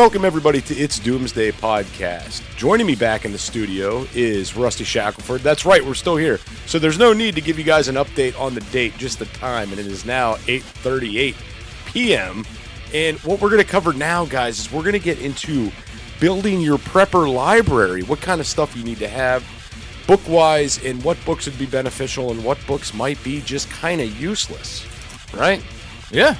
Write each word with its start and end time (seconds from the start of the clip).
Welcome, 0.00 0.24
everybody, 0.24 0.62
to 0.62 0.74
It's 0.74 0.98
Doomsday 0.98 1.52
Podcast. 1.52 2.40
Joining 2.56 2.86
me 2.86 2.94
back 2.94 3.26
in 3.26 3.32
the 3.32 3.38
studio 3.38 4.06
is 4.14 4.56
Rusty 4.56 4.82
Shackleford. 4.82 5.40
That's 5.40 5.66
right, 5.66 5.84
we're 5.84 5.92
still 5.92 6.16
here. 6.16 6.40
So 6.64 6.78
there's 6.78 6.98
no 6.98 7.12
need 7.12 7.34
to 7.34 7.42
give 7.42 7.58
you 7.58 7.64
guys 7.64 7.86
an 7.86 7.96
update 7.96 8.34
on 8.40 8.54
the 8.54 8.62
date, 8.72 8.96
just 8.96 9.18
the 9.18 9.26
time, 9.26 9.68
and 9.68 9.78
it 9.78 9.86
is 9.86 10.06
now 10.06 10.36
8.38 10.36 11.34
p.m. 11.84 12.46
And 12.94 13.18
what 13.18 13.42
we're 13.42 13.50
going 13.50 13.62
to 13.62 13.68
cover 13.68 13.92
now, 13.92 14.24
guys, 14.24 14.58
is 14.58 14.72
we're 14.72 14.80
going 14.80 14.94
to 14.94 14.98
get 14.98 15.20
into 15.20 15.70
building 16.18 16.62
your 16.62 16.78
prepper 16.78 17.30
library, 17.30 18.02
what 18.02 18.22
kind 18.22 18.40
of 18.40 18.46
stuff 18.46 18.74
you 18.74 18.82
need 18.82 19.00
to 19.00 19.08
have 19.08 19.44
book-wise, 20.06 20.82
and 20.82 21.04
what 21.04 21.22
books 21.26 21.44
would 21.44 21.58
be 21.58 21.66
beneficial 21.66 22.30
and 22.30 22.42
what 22.42 22.56
books 22.66 22.94
might 22.94 23.22
be 23.22 23.42
just 23.42 23.68
kind 23.68 24.00
of 24.00 24.18
useless, 24.18 24.86
right? 25.34 25.62
Yeah. 26.10 26.36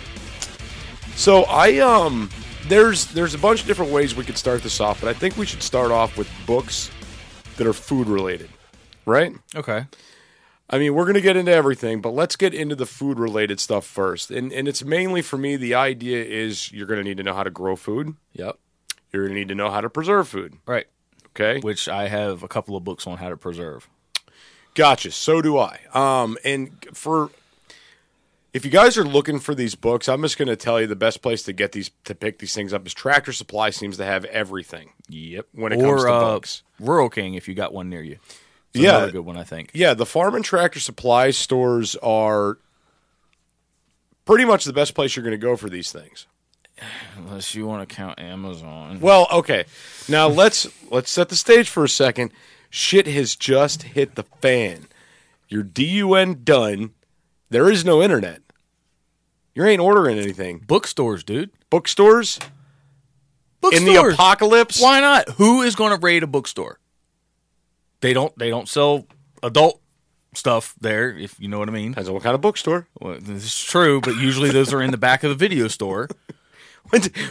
So 1.15 1.43
I 1.43 1.81
um 1.81 2.31
there's 2.71 3.07
there's 3.07 3.35
a 3.35 3.39
bunch 3.39 3.61
of 3.61 3.67
different 3.67 3.93
ways 3.93 4.15
we 4.15 4.25
could 4.25 4.39
start 4.39 4.63
this 4.63 4.81
off, 4.81 5.01
but 5.01 5.09
I 5.09 5.13
think 5.13 5.37
we 5.37 5.45
should 5.45 5.63
start 5.63 5.91
off 5.91 6.17
with 6.17 6.31
books 6.47 6.91
that 7.57 7.67
are 7.67 7.73
food 7.73 8.09
related. 8.09 8.49
Right? 9.05 9.35
Okay. 9.55 9.87
I 10.73 10.79
mean, 10.79 10.95
we're 10.95 11.05
going 11.05 11.15
to 11.15 11.21
get 11.21 11.37
into 11.37 11.53
everything, 11.53 12.01
but 12.01 12.11
let's 12.11 12.37
get 12.37 12.55
into 12.55 12.77
the 12.77 12.87
food 12.87 13.19
related 13.19 13.59
stuff 13.59 13.85
first. 13.85 14.31
And 14.31 14.53
and 14.53 14.69
it's 14.69 14.85
mainly 14.85 15.21
for 15.21 15.37
me 15.37 15.57
the 15.57 15.75
idea 15.75 16.25
is 16.25 16.73
you're 16.73 16.87
going 16.87 16.99
to 16.99 17.05
need 17.05 17.17
to 17.17 17.25
know 17.25 17.35
how 17.35 17.43
to 17.43 17.51
grow 17.51 17.75
food. 17.77 18.15
Yep. 18.35 18.57
You're 19.13 19.25
going 19.25 19.35
to 19.35 19.41
need 19.41 19.49
to 19.49 19.57
know 19.57 19.71
how 19.71 19.81
to 19.81 19.91
preserve 19.91 20.29
food. 20.29 20.55
Right. 20.65 20.87
Okay? 21.31 21.61
Which 21.61 21.89
I 21.89 22.07
have 22.07 22.45
a 22.45 22.49
couple 22.49 22.77
of 22.77 22.85
books 22.85 23.07
on 23.07 23.19
how 23.19 23.29
to 23.29 23.37
preserve. 23.37 23.89
Gotcha. 24.75 25.11
So 25.11 25.43
do 25.43 25.59
I. 25.59 25.81
Um, 25.93 26.39
and 26.45 26.71
for 26.93 27.31
if 28.53 28.65
you 28.65 28.71
guys 28.71 28.99
are 28.99 29.05
looking 29.05 29.39
for 29.39 29.55
these 29.55 29.75
books, 29.75 30.09
I'm 30.09 30.23
just 30.23 30.37
going 30.39 30.49
to 30.49 30.57
tell 30.57 30.81
you 30.81 30.87
the 30.87 30.97
best 30.97 31.23
place 31.23 31.43
to 31.45 31.53
get 31.53 31.73
these 31.73 31.91
to 32.05 32.15
pick 32.15 32.39
these 32.39 32.55
things 32.55 32.73
up 32.73 32.87
is 32.87 32.95
Tractor 32.95 33.33
Supply. 33.33 33.71
Seems 33.71 33.97
to 33.99 34.05
have 34.05 34.25
everything. 34.27 34.91
Yep. 35.09 35.47
When 35.53 35.73
it 35.73 35.77
or, 35.81 35.97
comes 35.97 36.05
to 36.05 36.13
uh, 36.13 36.21
books. 36.21 36.63
Rural 36.79 37.09
King, 37.11 37.35
if 37.35 37.49
you 37.49 37.55
got 37.55 37.73
one 37.73 37.89
near 37.89 38.03
you. 38.03 38.19
It's 38.75 38.83
Yeah. 38.83 38.97
another 38.99 39.13
good 39.13 39.25
one, 39.25 39.37
I 39.37 39.45
think. 39.45 39.71
Yeah, 39.75 39.95
the 39.95 40.07
farm 40.07 40.35
and 40.35 40.45
tractor 40.45 40.81
supply 40.81 41.31
stores 41.31 41.97
are 41.97 42.59
pretty 44.25 44.45
much 44.45 44.65
the 44.65 44.73
best 44.73 44.95
place 44.95 45.17
you're 45.17 45.25
going 45.25 45.33
to 45.33 45.39
go 45.39 45.57
for 45.57 45.69
these 45.69 45.93
things. 45.93 46.27
Unless 47.17 47.55
you 47.55 47.67
want 47.67 47.87
to 47.87 47.95
count 47.95 48.19
Amazon. 48.19 49.01
Well, 49.01 49.27
okay. 49.31 49.65
Now 50.09 50.29
let's 50.29 50.67
let's 50.91 51.11
set 51.11 51.29
the 51.29 51.37
stage 51.37 51.69
for 51.69 51.85
a 51.85 51.89
second. 51.89 52.33
Shit 52.71 53.07
has 53.07 53.37
just 53.37 53.83
hit 53.83 54.15
the 54.15 54.23
fan. 54.41 54.87
Your 55.49 55.63
DUN 55.63 56.43
done. 56.45 56.93
There 57.51 57.71
is 57.71 57.85
no 57.85 58.03
internet. 58.03 58.43
You 59.55 59.65
ain't 59.65 59.81
ordering 59.81 60.19
anything. 60.19 60.59
Bookstores, 60.67 61.25
dude. 61.25 61.51
Bookstores 61.69 62.39
in 63.73 63.85
the 63.85 63.97
apocalypse. 63.97 64.81
Why 64.81 65.01
not? 65.01 65.29
Who 65.31 65.63
is 65.63 65.75
going 65.75 65.93
to 65.93 65.99
raid 65.99 66.23
a 66.23 66.27
bookstore? 66.27 66.79
They 68.01 68.13
don't. 68.13 68.37
They 68.39 68.49
don't 68.49 68.69
sell 68.69 69.07
adult 69.43 69.81
stuff 70.35 70.75
there, 70.81 71.11
if 71.11 71.39
you 71.41 71.49
know 71.49 71.59
what 71.59 71.69
I 71.69 71.73
mean. 71.73 71.91
Depends 71.91 72.09
on 72.09 72.15
what 72.15 72.23
kind 72.23 72.35
of 72.35 72.41
bookstore. 72.41 72.87
Well, 73.01 73.19
this 73.21 73.45
is 73.45 73.61
true, 73.63 74.01
but 74.01 74.17
usually 74.17 74.51
those 74.51 74.73
are 74.73 74.81
in 74.81 74.91
the 74.91 74.97
back 74.97 75.25
of 75.25 75.31
the 75.31 75.37
video 75.37 75.69
store. 75.69 76.09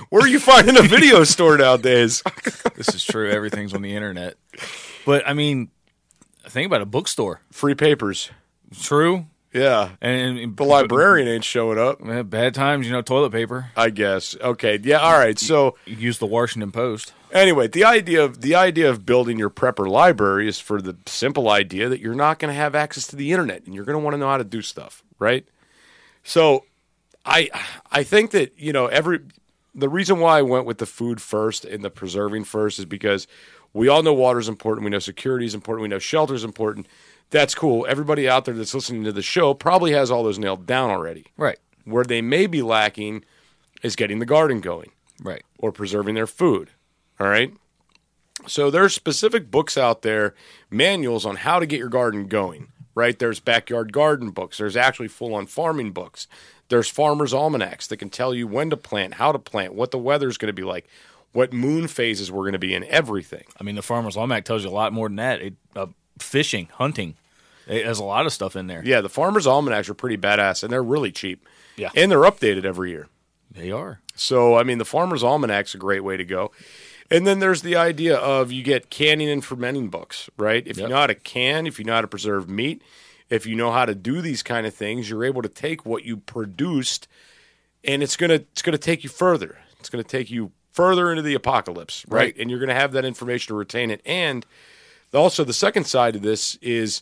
Where 0.10 0.22
are 0.24 0.28
you 0.28 0.40
finding 0.40 0.78
a 0.78 0.82
video 0.82 1.24
store 1.26 1.58
nowadays? 1.58 2.22
This 2.76 2.94
is 2.94 3.04
true. 3.04 3.30
Everything's 3.30 3.74
on 3.74 3.82
the 3.82 3.96
internet. 3.96 4.36
But 5.06 5.28
I 5.28 5.34
mean, 5.34 5.70
think 6.48 6.68
about 6.68 6.82
a 6.82 6.86
bookstore. 6.86 7.42
Free 7.52 7.76
papers. 7.76 8.30
True. 8.80 9.26
Yeah. 9.54 9.92
And 10.02 10.56
The 10.56 10.64
librarian 10.64 11.28
ain't 11.28 11.44
showing 11.44 11.80
up. 11.80 12.00
Bad 12.30 12.54
times, 12.54 12.86
you 12.86 12.92
know, 12.94 13.02
toilet 13.02 13.32
paper. 13.32 13.72
I 13.76 13.90
guess. 13.90 14.36
Okay. 14.40 14.80
Yeah. 14.84 14.98
All 14.98 15.18
right. 15.18 15.40
So 15.40 15.76
You 15.86 15.96
use 15.96 16.20
the 16.20 16.28
Washington 16.28 16.72
Post. 16.72 17.14
anyway, 17.32 17.68
the 17.68 17.84
idea 17.84 18.24
of 18.24 18.42
the 18.42 18.56
idea 18.56 18.90
of 18.90 19.06
building 19.06 19.40
your 19.40 19.50
prepper 19.50 19.88
library 19.90 20.48
is 20.48 20.60
for 20.60 20.82
the 20.82 20.96
simple 21.06 21.50
idea 21.50 21.90
that 21.90 22.00
you're 22.00 22.14
not 22.16 22.38
going 22.40 22.54
to 22.54 22.60
have 22.60 22.76
access 22.76 23.08
to 23.08 23.16
the 23.16 23.32
internet 23.32 23.66
and 23.66 23.74
you're 23.74 23.86
going 23.86 23.98
to 23.98 24.04
want 24.04 24.14
to 24.14 24.18
know 24.20 24.28
how 24.30 24.38
to 24.38 24.44
do 24.44 24.62
stuff, 24.62 25.04
right? 25.18 25.48
So, 26.24 26.66
I 27.26 27.50
I 27.92 28.04
think 28.04 28.32
that 28.32 28.54
you 28.58 28.72
know 28.74 28.86
every 28.88 29.20
the 29.80 29.90
reason 29.90 30.20
why 30.20 30.40
I 30.40 30.42
went 30.42 30.66
with 30.66 30.78
the 30.78 30.86
food 30.86 31.22
first 31.22 31.66
and 31.66 31.84
the 31.84 31.90
preserving 31.90 32.44
first 32.46 32.80
is 32.80 32.86
because 32.86 33.28
we 33.74 33.88
all 33.88 34.04
know 34.04 34.14
water 34.14 34.40
is 34.40 34.48
important. 34.50 34.84
We 34.86 34.92
know 34.92 35.00
security 35.00 35.46
is 35.46 35.54
important. 35.56 35.84
We 35.84 35.88
know 35.90 36.00
shelter 36.00 36.34
is 36.36 36.44
important. 36.44 36.88
That's 37.32 37.54
cool. 37.54 37.86
Everybody 37.88 38.28
out 38.28 38.46
there 38.46 38.56
that's 38.56 38.74
listening 38.74 39.04
to 39.04 39.12
the 39.12 39.22
show 39.22 39.54
probably 39.54 39.92
has 39.94 40.10
all 40.10 40.24
those 40.24 40.40
nailed 40.40 40.66
down 40.66 40.90
already. 40.90 41.26
Right. 41.38 41.60
Where 41.86 42.04
they 42.04 42.22
may 42.22 42.48
be 42.48 42.62
lacking 42.62 43.24
is 43.84 43.96
getting 43.96 44.20
the 44.20 44.26
garden 44.26 44.60
going 44.62 44.92
Right. 45.24 45.44
or 45.60 45.72
preserving 45.72 46.16
their 46.16 46.28
food. 46.28 46.70
All 47.20 47.28
right. 47.28 47.54
So 48.48 48.72
there's 48.72 48.94
specific 48.94 49.52
books 49.52 49.78
out 49.78 50.02
there, 50.02 50.34
manuals 50.72 51.26
on 51.26 51.36
how 51.38 51.60
to 51.60 51.66
get 51.66 51.78
your 51.80 51.90
garden 51.90 52.28
going. 52.28 52.70
Right. 52.96 53.18
There's 53.18 53.40
backyard 53.40 53.94
garden 53.94 54.32
books. 54.32 54.58
There's 54.58 54.76
actually 54.76 55.08
full 55.10 55.34
on 55.36 55.46
farming 55.46 55.92
books. 55.92 56.28
There's 56.70 56.88
farmers' 56.88 57.34
almanacs 57.34 57.88
that 57.88 57.98
can 57.98 58.10
tell 58.10 58.34
you 58.34 58.48
when 58.48 58.70
to 58.70 58.78
plant, 58.78 59.16
how 59.16 59.32
to 59.32 59.40
plant, 59.40 59.74
what 59.74 59.92
the 59.92 59.98
weather's 59.98 60.38
going 60.38 60.48
to 60.48 60.54
be 60.54 60.64
like, 60.64 60.88
what 61.32 61.54
moon 61.54 61.88
phases 61.88 62.32
we're 62.32 62.44
going 62.44 62.54
to 62.54 62.60
be 62.60 62.74
in, 62.74 62.84
everything. 62.86 63.44
I 63.60 63.64
mean, 63.64 63.76
the 63.76 63.82
Farmer's 63.82 64.18
Almanac 64.18 64.46
tells 64.46 64.64
you 64.64 64.70
a 64.70 64.72
lot 64.72 64.94
more 64.94 65.08
than 65.08 65.18
that. 65.18 65.42
It, 65.42 65.54
uh, 65.76 65.88
fishing, 66.20 66.70
hunting. 66.74 67.16
It 67.68 67.86
has 67.86 68.00
a 68.00 68.04
lot 68.04 68.26
of 68.26 68.34
stuff 68.34 68.56
in 68.56 68.68
there. 68.68 68.82
Yeah, 68.84 69.02
the 69.02 69.10
farmers' 69.10 69.46
almanacs 69.46 69.90
are 69.90 69.94
pretty 69.94 70.18
badass 70.18 70.64
and 70.64 70.74
they're 70.74 70.84
really 70.84 71.12
cheap. 71.12 71.48
Yeah. 71.78 71.92
And 71.96 72.12
they're 72.12 72.22
updated 72.22 72.66
every 72.66 72.90
year. 72.90 73.08
They 73.52 73.72
are. 73.72 74.00
So, 74.16 74.58
I 74.58 74.64
mean, 74.64 74.80
the 74.80 74.86
Farmer's 74.86 75.24
Almanac's 75.24 75.74
a 75.76 75.78
great 75.78 76.04
way 76.04 76.18
to 76.18 76.26
go. 76.26 76.52
And 77.12 77.26
then 77.26 77.40
there's 77.40 77.62
the 77.62 77.76
idea 77.76 78.18
of 78.18 78.52
you 78.52 78.64
get 78.64 78.90
canning 78.90 79.30
and 79.30 79.44
fermenting 79.44 79.90
books, 79.90 80.30
right? 80.38 80.66
If 80.68 80.78
you 80.78 80.88
know 80.88 80.96
how 80.96 81.08
to 81.08 81.16
can, 81.16 81.66
if 81.66 81.80
you 81.80 81.86
know 81.86 81.96
how 81.96 82.02
to 82.02 82.08
preserve 82.08 82.50
meat, 82.50 82.82
if 83.30 83.46
you 83.46 83.56
know 83.56 83.72
how 83.72 83.86
to 83.86 83.96
do 83.96 84.22
these 84.22 84.44
kind 84.44 84.66
of 84.66 84.74
things, 84.74 85.10
you're 85.10 85.26
able 85.26 85.42
to 85.42 85.50
take 85.50 85.86
what 85.86 86.04
you 86.04 86.18
produced 86.18 87.08
and 87.84 88.04
it's 88.04 88.18
going 88.18 88.30
to 88.30 88.36
it's 88.36 88.62
going 88.62 88.74
to 88.74 88.78
take 88.78 89.04
you 89.04 89.10
further. 89.10 89.58
It's 89.80 89.90
going 89.90 90.04
to 90.04 90.10
take 90.10 90.30
you 90.30 90.52
further 90.72 91.10
into 91.10 91.22
the 91.22 91.34
apocalypse, 91.34 92.06
right? 92.08 92.20
Right. 92.20 92.38
And 92.38 92.50
you're 92.50 92.60
going 92.60 92.70
to 92.70 92.76
have 92.76 92.92
that 92.94 93.06
information 93.06 93.48
to 93.48 93.56
retain 93.56 93.92
it. 93.92 94.02
And 94.06 94.46
also 95.14 95.44
the 95.44 95.54
second 95.54 95.86
side 95.86 96.16
of 96.16 96.22
this 96.22 96.56
is 96.56 97.02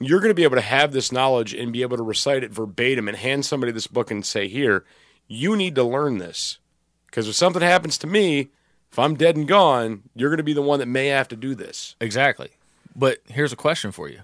you're 0.00 0.20
going 0.20 0.30
to 0.30 0.34
be 0.34 0.44
able 0.44 0.56
to 0.56 0.62
have 0.62 0.92
this 0.92 1.10
knowledge 1.12 1.54
and 1.54 1.72
be 1.72 1.82
able 1.82 1.96
to 1.96 2.02
recite 2.02 2.44
it 2.44 2.52
verbatim 2.52 3.08
and 3.08 3.16
hand 3.16 3.44
somebody 3.44 3.72
this 3.72 3.86
book 3.86 4.10
and 4.10 4.24
say, 4.24 4.48
"Here, 4.48 4.84
you 5.26 5.56
need 5.56 5.74
to 5.76 5.84
learn 5.84 6.18
this." 6.18 6.58
Because 7.06 7.28
if 7.28 7.34
something 7.34 7.62
happens 7.62 7.96
to 7.98 8.06
me, 8.06 8.50
if 8.92 8.98
I'm 8.98 9.14
dead 9.16 9.36
and 9.36 9.48
gone, 9.48 10.02
you're 10.14 10.30
going 10.30 10.38
to 10.38 10.44
be 10.44 10.52
the 10.52 10.62
one 10.62 10.78
that 10.78 10.86
may 10.86 11.08
have 11.08 11.28
to 11.28 11.36
do 11.36 11.54
this. 11.54 11.96
Exactly. 12.00 12.50
But 12.94 13.18
here's 13.26 13.52
a 13.52 13.56
question 13.56 13.92
for 13.92 14.08
you 14.08 14.20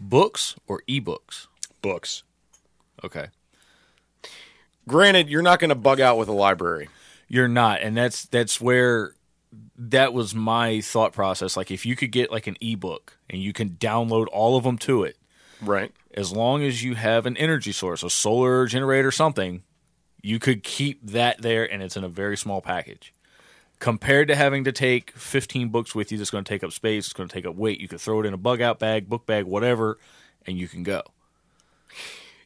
books 0.00 0.56
or 0.66 0.82
ebooks? 0.88 1.46
Books. 1.82 2.22
Okay. 3.04 3.28
Granted, 4.88 5.28
you're 5.28 5.42
not 5.42 5.60
going 5.60 5.68
to 5.68 5.74
bug 5.74 6.00
out 6.00 6.18
with 6.18 6.28
a 6.28 6.32
library. 6.32 6.88
You're 7.28 7.48
not. 7.48 7.80
And 7.80 7.96
that's 7.96 8.24
that's 8.24 8.60
where 8.60 9.14
that 9.76 10.12
was 10.12 10.34
my 10.34 10.80
thought 10.80 11.12
process. 11.12 11.56
Like 11.56 11.70
if 11.70 11.86
you 11.86 11.94
could 11.96 12.10
get 12.12 12.30
like 12.30 12.46
an 12.46 12.56
ebook 12.60 13.16
and 13.28 13.40
you 13.40 13.52
can 13.52 13.70
download 13.70 14.26
all 14.32 14.56
of 14.56 14.64
them 14.64 14.78
to 14.78 15.04
it, 15.04 15.16
Right. 15.62 15.92
as 16.14 16.32
long 16.32 16.62
as 16.62 16.82
you 16.82 16.94
have 16.94 17.26
an 17.26 17.36
energy 17.36 17.72
source, 17.72 18.02
a 18.02 18.10
solar 18.10 18.66
generator, 18.66 19.10
something, 19.10 19.62
you 20.22 20.38
could 20.38 20.62
keep 20.62 21.04
that 21.06 21.40
there 21.42 21.70
and 21.70 21.82
it's 21.82 21.96
in 21.96 22.04
a 22.04 22.08
very 22.08 22.36
small 22.36 22.60
package. 22.60 23.12
Compared 23.80 24.28
to 24.28 24.36
having 24.36 24.62
to 24.64 24.72
take 24.72 25.10
15 25.12 25.70
books 25.70 25.94
with 25.94 26.12
you 26.12 26.18
that's 26.18 26.30
going 26.30 26.44
to 26.44 26.48
take 26.48 26.62
up 26.62 26.70
space, 26.70 27.06
it's 27.06 27.12
going 27.14 27.28
to 27.28 27.32
take 27.34 27.46
up 27.46 27.56
weight. 27.56 27.80
You 27.80 27.88
could 27.88 28.00
throw 28.00 28.20
it 28.20 28.26
in 28.26 28.34
a 28.34 28.38
bug 28.38 28.60
out 28.60 28.78
bag, 28.78 29.08
book 29.08 29.26
bag, 29.26 29.44
whatever, 29.46 29.98
and 30.46 30.56
you 30.58 30.68
can 30.68 30.82
go. 30.82 31.02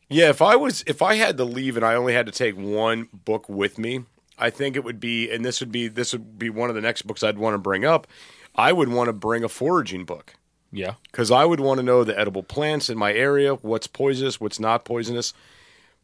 Yeah, 0.09 0.29
if 0.31 0.41
I 0.43 0.57
was 0.57 0.85
if 0.87 1.03
I 1.03 1.15
had 1.15 1.37
to 1.39 1.45
leave 1.45 1.77
and 1.77 1.85
I 1.85 1.95
only 1.95 2.13
had 2.15 2.27
to 2.27 2.33
take 2.33 2.57
one 2.57 3.09
book 3.13 3.49
with 3.49 3.79
me, 3.79 4.05
I 4.39 4.51
think 4.51 4.77
it 4.77 4.85
would 4.85 5.01
be 5.01 5.31
and 5.31 5.45
this 5.45 5.61
would 5.61 5.73
be 5.73 5.89
this 5.89 6.13
would 6.13 6.39
be 6.39 6.51
one 6.51 6.69
of 6.69 6.77
the 6.77 6.83
next 6.83 7.03
books 7.03 7.23
I'd 7.23 7.39
want 7.39 7.55
to 7.55 7.59
bring 7.59 7.85
up. 7.85 8.07
I 8.55 8.73
would 8.73 8.89
want 8.89 9.09
to 9.09 9.13
bring 9.13 9.43
a 9.43 9.49
foraging 9.49 10.05
book 10.05 10.35
Yeah. 10.71 10.95
because 11.11 11.31
I 11.33 11.45
would 11.45 11.59
want 11.59 11.79
to 11.79 11.83
know 11.83 12.05
the 12.05 12.17
edible 12.19 12.45
plants 12.45 12.89
in 12.89 12.97
my 12.97 13.13
area, 13.13 13.55
what's 13.57 13.89
poisonous, 13.89 14.41
what's 14.41 14.61
not 14.61 14.85
poisonous. 14.85 15.33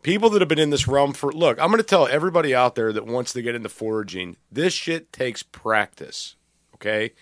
People 0.02 0.30
that 0.30 0.40
have 0.40 0.48
been 0.48 0.58
in 0.58 0.70
this 0.70 0.88
realm 0.88 1.12
for 1.12 1.32
look, 1.32 1.60
I'm 1.60 1.68
going 1.68 1.78
to 1.78 1.84
tell 1.84 2.06
everybody 2.06 2.54
out 2.54 2.74
there 2.74 2.92
that 2.92 3.06
wants 3.06 3.32
to 3.34 3.42
get 3.42 3.54
into 3.54 3.68
foraging, 3.68 4.36
this 4.50 4.72
shit 4.72 5.12
takes 5.12 5.42
practice. 5.42 6.36
Okay? 6.74 7.12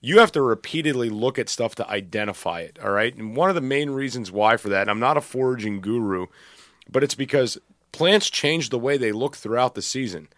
You 0.00 0.18
have 0.18 0.32
to 0.32 0.42
repeatedly 0.42 1.08
look 1.10 1.38
at 1.38 1.48
stuff 1.48 1.74
to 1.76 1.88
identify 1.88 2.60
it, 2.60 2.78
all 2.82 2.90
right? 2.90 3.14
And 3.14 3.36
one 3.36 3.48
of 3.48 3.54
the 3.54 3.60
main 3.60 3.90
reasons 3.90 4.30
why 4.30 4.56
for 4.56 4.68
that, 4.68 4.82
and 4.82 4.90
I'm 4.90 5.00
not 5.00 5.16
a 5.16 5.22
foraging 5.22 5.80
guru, 5.80 6.26
but 6.90 7.02
it's 7.02 7.14
because 7.14 7.58
plants 7.92 8.28
change 8.28 8.68
the 8.68 8.78
way 8.78 8.96
they 8.96 9.12
look 9.12 9.36
throughout 9.36 9.74
the 9.74 9.82
season. 9.82 10.28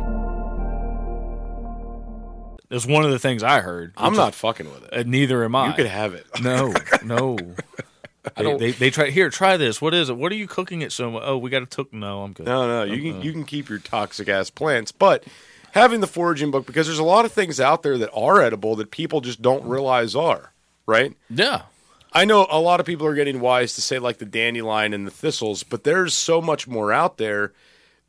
That's 2.68 2.86
one 2.86 3.04
of 3.04 3.10
the 3.10 3.18
things 3.18 3.42
I 3.42 3.60
heard. 3.60 3.92
I'm 3.98 4.12
which 4.12 4.18
not 4.18 4.34
fucking 4.34 4.66
with 4.70 4.84
it. 4.84 4.92
uh, 4.94 5.02
neither 5.06 5.44
am 5.44 5.54
I. 5.54 5.68
You 5.68 5.74
could 5.74 5.86
have 5.86 6.14
it. 6.14 6.26
No, 6.42 6.72
no. 7.04 7.36
They, 7.36 8.42
don't- 8.42 8.58
they, 8.58 8.70
they 8.70 8.88
try 8.90 9.10
here. 9.10 9.28
Try 9.28 9.58
this. 9.58 9.82
What 9.82 9.92
is 9.94 10.08
it? 10.08 10.16
What 10.16 10.32
are 10.32 10.36
you 10.36 10.46
cooking 10.46 10.80
it 10.80 10.90
so 10.92 11.10
much? 11.10 11.22
Oh, 11.26 11.36
we 11.36 11.50
got 11.50 11.60
to 11.60 11.66
took. 11.66 11.92
No, 11.92 12.22
I'm 12.22 12.32
good. 12.32 12.46
No, 12.46 12.66
no, 12.66 12.84
you 12.90 13.12
can 13.12 13.20
you 13.20 13.32
can 13.32 13.44
keep 13.44 13.68
your 13.68 13.78
toxic 13.78 14.26
ass 14.28 14.48
plants, 14.48 14.90
but 14.90 15.24
having 15.72 16.00
the 16.00 16.06
foraging 16.06 16.50
book 16.50 16.64
because 16.64 16.86
there's 16.86 16.98
a 16.98 17.04
lot 17.04 17.26
of 17.26 17.32
things 17.32 17.60
out 17.60 17.82
there 17.82 17.98
that 17.98 18.10
are 18.12 18.40
edible 18.40 18.74
that 18.76 18.90
people 18.90 19.20
just 19.20 19.42
don't 19.42 19.64
realize 19.66 20.14
are 20.14 20.52
right. 20.86 21.14
Yeah, 21.30 21.62
I 22.12 22.24
know 22.24 22.46
a 22.50 22.60
lot 22.60 22.80
of 22.80 22.86
people 22.86 23.06
are 23.06 23.14
getting 23.14 23.40
wise 23.40 23.74
to 23.74 23.80
say 23.82 23.98
like 23.98 24.18
the 24.18 24.24
dandelion 24.26 24.92
and 24.92 25.06
the 25.06 25.10
thistles, 25.10 25.62
but 25.62 25.84
there's 25.84 26.14
so 26.14 26.40
much 26.40 26.66
more 26.68 26.92
out 26.92 27.16
there 27.18 27.52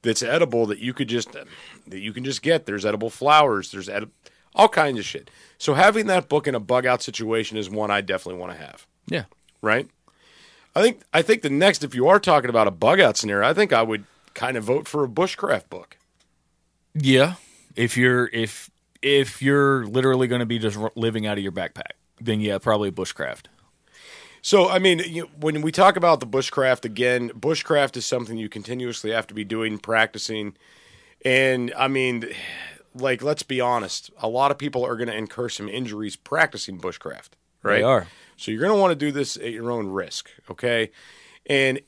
that's 0.01 0.21
edible 0.21 0.65
that 0.67 0.79
you 0.79 0.93
could 0.93 1.07
just 1.07 1.31
that 1.31 1.47
you 1.99 2.11
can 2.13 2.23
just 2.23 2.41
get. 2.41 2.65
There's 2.65 2.85
edible 2.85 3.09
flowers. 3.09 3.71
There's 3.71 3.89
edi- 3.89 4.11
all 4.55 4.67
kinds 4.69 4.99
of 4.99 5.05
shit. 5.05 5.29
So 5.57 5.73
having 5.73 6.07
that 6.07 6.27
book 6.29 6.45
in 6.47 6.55
a 6.55 6.59
bug 6.59 6.85
out 6.85 7.01
situation 7.01 7.57
is 7.57 7.69
one 7.69 7.89
I 7.91 8.01
definitely 8.01 8.39
want 8.41 8.51
to 8.53 8.57
have. 8.57 8.85
yeah. 9.07 9.25
Right. 9.61 9.87
I 10.75 10.81
think 10.81 11.01
I 11.13 11.21
think 11.21 11.41
the 11.41 11.49
next, 11.49 11.83
if 11.83 11.95
you 11.95 12.07
are 12.07 12.19
talking 12.19 12.49
about 12.49 12.67
a 12.67 12.71
bug 12.71 12.99
out 12.99 13.15
scenario, 13.15 13.47
I 13.47 13.53
think 13.53 13.71
I 13.71 13.81
would 13.83 14.03
kind 14.33 14.57
of 14.57 14.63
vote 14.63 14.87
for 14.87 15.03
a 15.03 15.07
bushcraft 15.07 15.69
book. 15.69 15.97
Yeah, 16.95 17.35
if 17.75 17.95
you're 17.95 18.27
if 18.33 18.69
if 19.01 19.41
you're 19.41 19.85
literally 19.85 20.27
going 20.27 20.39
to 20.39 20.45
be 20.45 20.59
just 20.59 20.77
living 20.95 21.25
out 21.27 21.37
of 21.37 21.43
your 21.43 21.51
backpack, 21.51 21.91
then 22.25 22.39
yeah, 22.39 22.57
probably 22.57 22.91
bushcraft. 22.91 23.45
So, 24.41 24.69
I 24.69 24.77
mean, 24.77 24.99
you, 24.99 25.29
when 25.39 25.61
we 25.61 25.71
talk 25.71 25.95
about 25.95 26.19
the 26.19 26.27
bushcraft 26.27 26.83
again, 26.83 27.29
bushcraft 27.29 27.95
is 27.95 28.05
something 28.05 28.37
you 28.37 28.49
continuously 28.49 29.11
have 29.11 29.25
to 29.27 29.33
be 29.33 29.45
doing, 29.45 29.77
practicing. 29.77 30.57
And 31.23 31.73
I 31.77 31.87
mean, 31.87 32.25
like, 32.93 33.23
let's 33.23 33.43
be 33.43 33.61
honest, 33.61 34.11
a 34.21 34.27
lot 34.27 34.51
of 34.51 34.57
people 34.57 34.85
are 34.85 34.97
going 34.97 35.07
to 35.07 35.15
incur 35.15 35.47
some 35.47 35.69
injuries 35.69 36.17
practicing 36.17 36.77
bushcraft, 36.77 37.29
right? 37.61 37.77
They 37.77 37.83
are. 37.83 38.07
So, 38.35 38.51
you're 38.51 38.59
going 38.59 38.73
to 38.73 38.79
want 38.79 38.91
to 38.91 38.95
do 38.95 39.13
this 39.13 39.37
at 39.37 39.51
your 39.51 39.71
own 39.71 39.87
risk, 39.87 40.29
okay? 40.51 40.91
And 41.45 41.79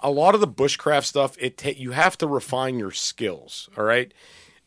a 0.00 0.10
lot 0.10 0.36
of 0.36 0.40
the 0.40 0.46
bushcraft 0.48 1.04
stuff, 1.04 1.36
it 1.40 1.58
ta- 1.58 1.70
you 1.76 1.90
have 1.90 2.16
to 2.18 2.28
refine 2.28 2.78
your 2.78 2.92
skills, 2.92 3.68
all 3.76 3.82
right? 3.82 4.14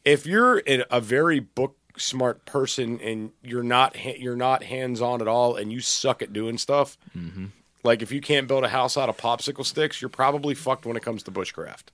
If 0.04 0.26
you're 0.26 0.60
in 0.60 0.84
a 0.92 1.00
very 1.00 1.40
book 1.40 1.78
smart 1.98 2.46
person 2.46 3.00
and 3.02 3.32
you're 3.44 3.64
not 3.64 3.96
you're 4.20 4.36
not 4.36 4.64
hands 4.64 5.02
on 5.02 5.22
at 5.22 5.28
all 5.28 5.56
and 5.56 5.72
you 5.72 5.80
suck 5.80 6.22
at 6.22 6.34
doing 6.34 6.58
stuff, 6.58 6.98
mm-hmm. 7.16 7.48
like 7.84 8.02
if 8.02 8.12
you 8.12 8.22
can't 8.22 8.48
build 8.48 8.64
a 8.64 8.70
house 8.70 8.98
out 8.98 9.10
of 9.10 9.18
popsicle 9.18 9.66
sticks, 9.66 10.02
you're 10.02 10.10
probably 10.10 10.56
fucked 10.56 10.86
when 10.86 10.98
it 10.98 11.04
comes 11.04 11.24
to 11.24 11.32
bushcraft, 11.32 11.86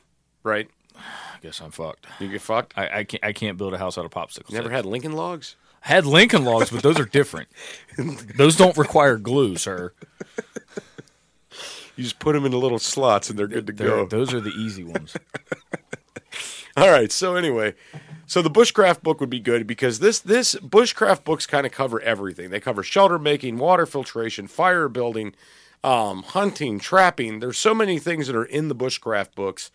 right? 0.43 0.69
I 0.95 1.37
guess 1.41 1.61
I'm 1.61 1.71
fucked. 1.71 2.07
You 2.19 2.27
get 2.27 2.41
fucked. 2.41 2.73
I, 2.77 2.99
I 2.99 3.03
can't 3.03 3.23
I 3.23 3.33
can't 3.33 3.57
build 3.57 3.73
a 3.73 3.77
house 3.77 3.97
out 3.97 4.05
of 4.05 4.11
popsicles. 4.11 4.51
Never 4.51 4.69
had 4.69 4.85
Lincoln 4.85 5.13
logs. 5.13 5.55
I 5.83 5.87
had 5.87 6.05
Lincoln 6.05 6.45
logs, 6.45 6.69
but 6.69 6.83
those 6.83 6.99
are 6.99 7.05
different. 7.05 7.49
those 8.37 8.55
don't 8.55 8.77
require 8.77 9.17
glue, 9.17 9.57
sir. 9.57 9.93
You 11.95 12.03
just 12.03 12.19
put 12.19 12.33
them 12.33 12.45
into 12.45 12.57
little 12.57 12.79
slots 12.79 13.29
and 13.29 13.37
they're 13.37 13.47
good 13.47 13.67
to 13.67 13.73
They're- 13.73 13.87
go. 13.87 14.05
Those 14.05 14.33
are 14.33 14.39
the 14.39 14.51
easy 14.51 14.83
ones. 14.83 15.15
All 16.77 16.89
right. 16.89 17.11
So 17.11 17.35
anyway, 17.35 17.75
so 18.25 18.41
the 18.41 18.49
bushcraft 18.49 19.03
book 19.03 19.19
would 19.19 19.29
be 19.29 19.39
good 19.39 19.67
because 19.67 19.99
this 19.99 20.19
this 20.19 20.55
bushcraft 20.55 21.23
books 21.23 21.45
kind 21.45 21.65
of 21.65 21.71
cover 21.71 21.99
everything. 22.01 22.49
They 22.49 22.59
cover 22.59 22.83
shelter 22.83 23.19
making, 23.19 23.57
water 23.57 23.85
filtration, 23.85 24.47
fire 24.47 24.87
building, 24.87 25.33
um, 25.83 26.23
hunting, 26.23 26.79
trapping. 26.79 27.39
There's 27.39 27.57
so 27.57 27.73
many 27.73 27.99
things 27.99 28.27
that 28.27 28.35
are 28.35 28.45
in 28.45 28.67
the 28.67 28.75
bushcraft 28.75 29.35
books, 29.35 29.71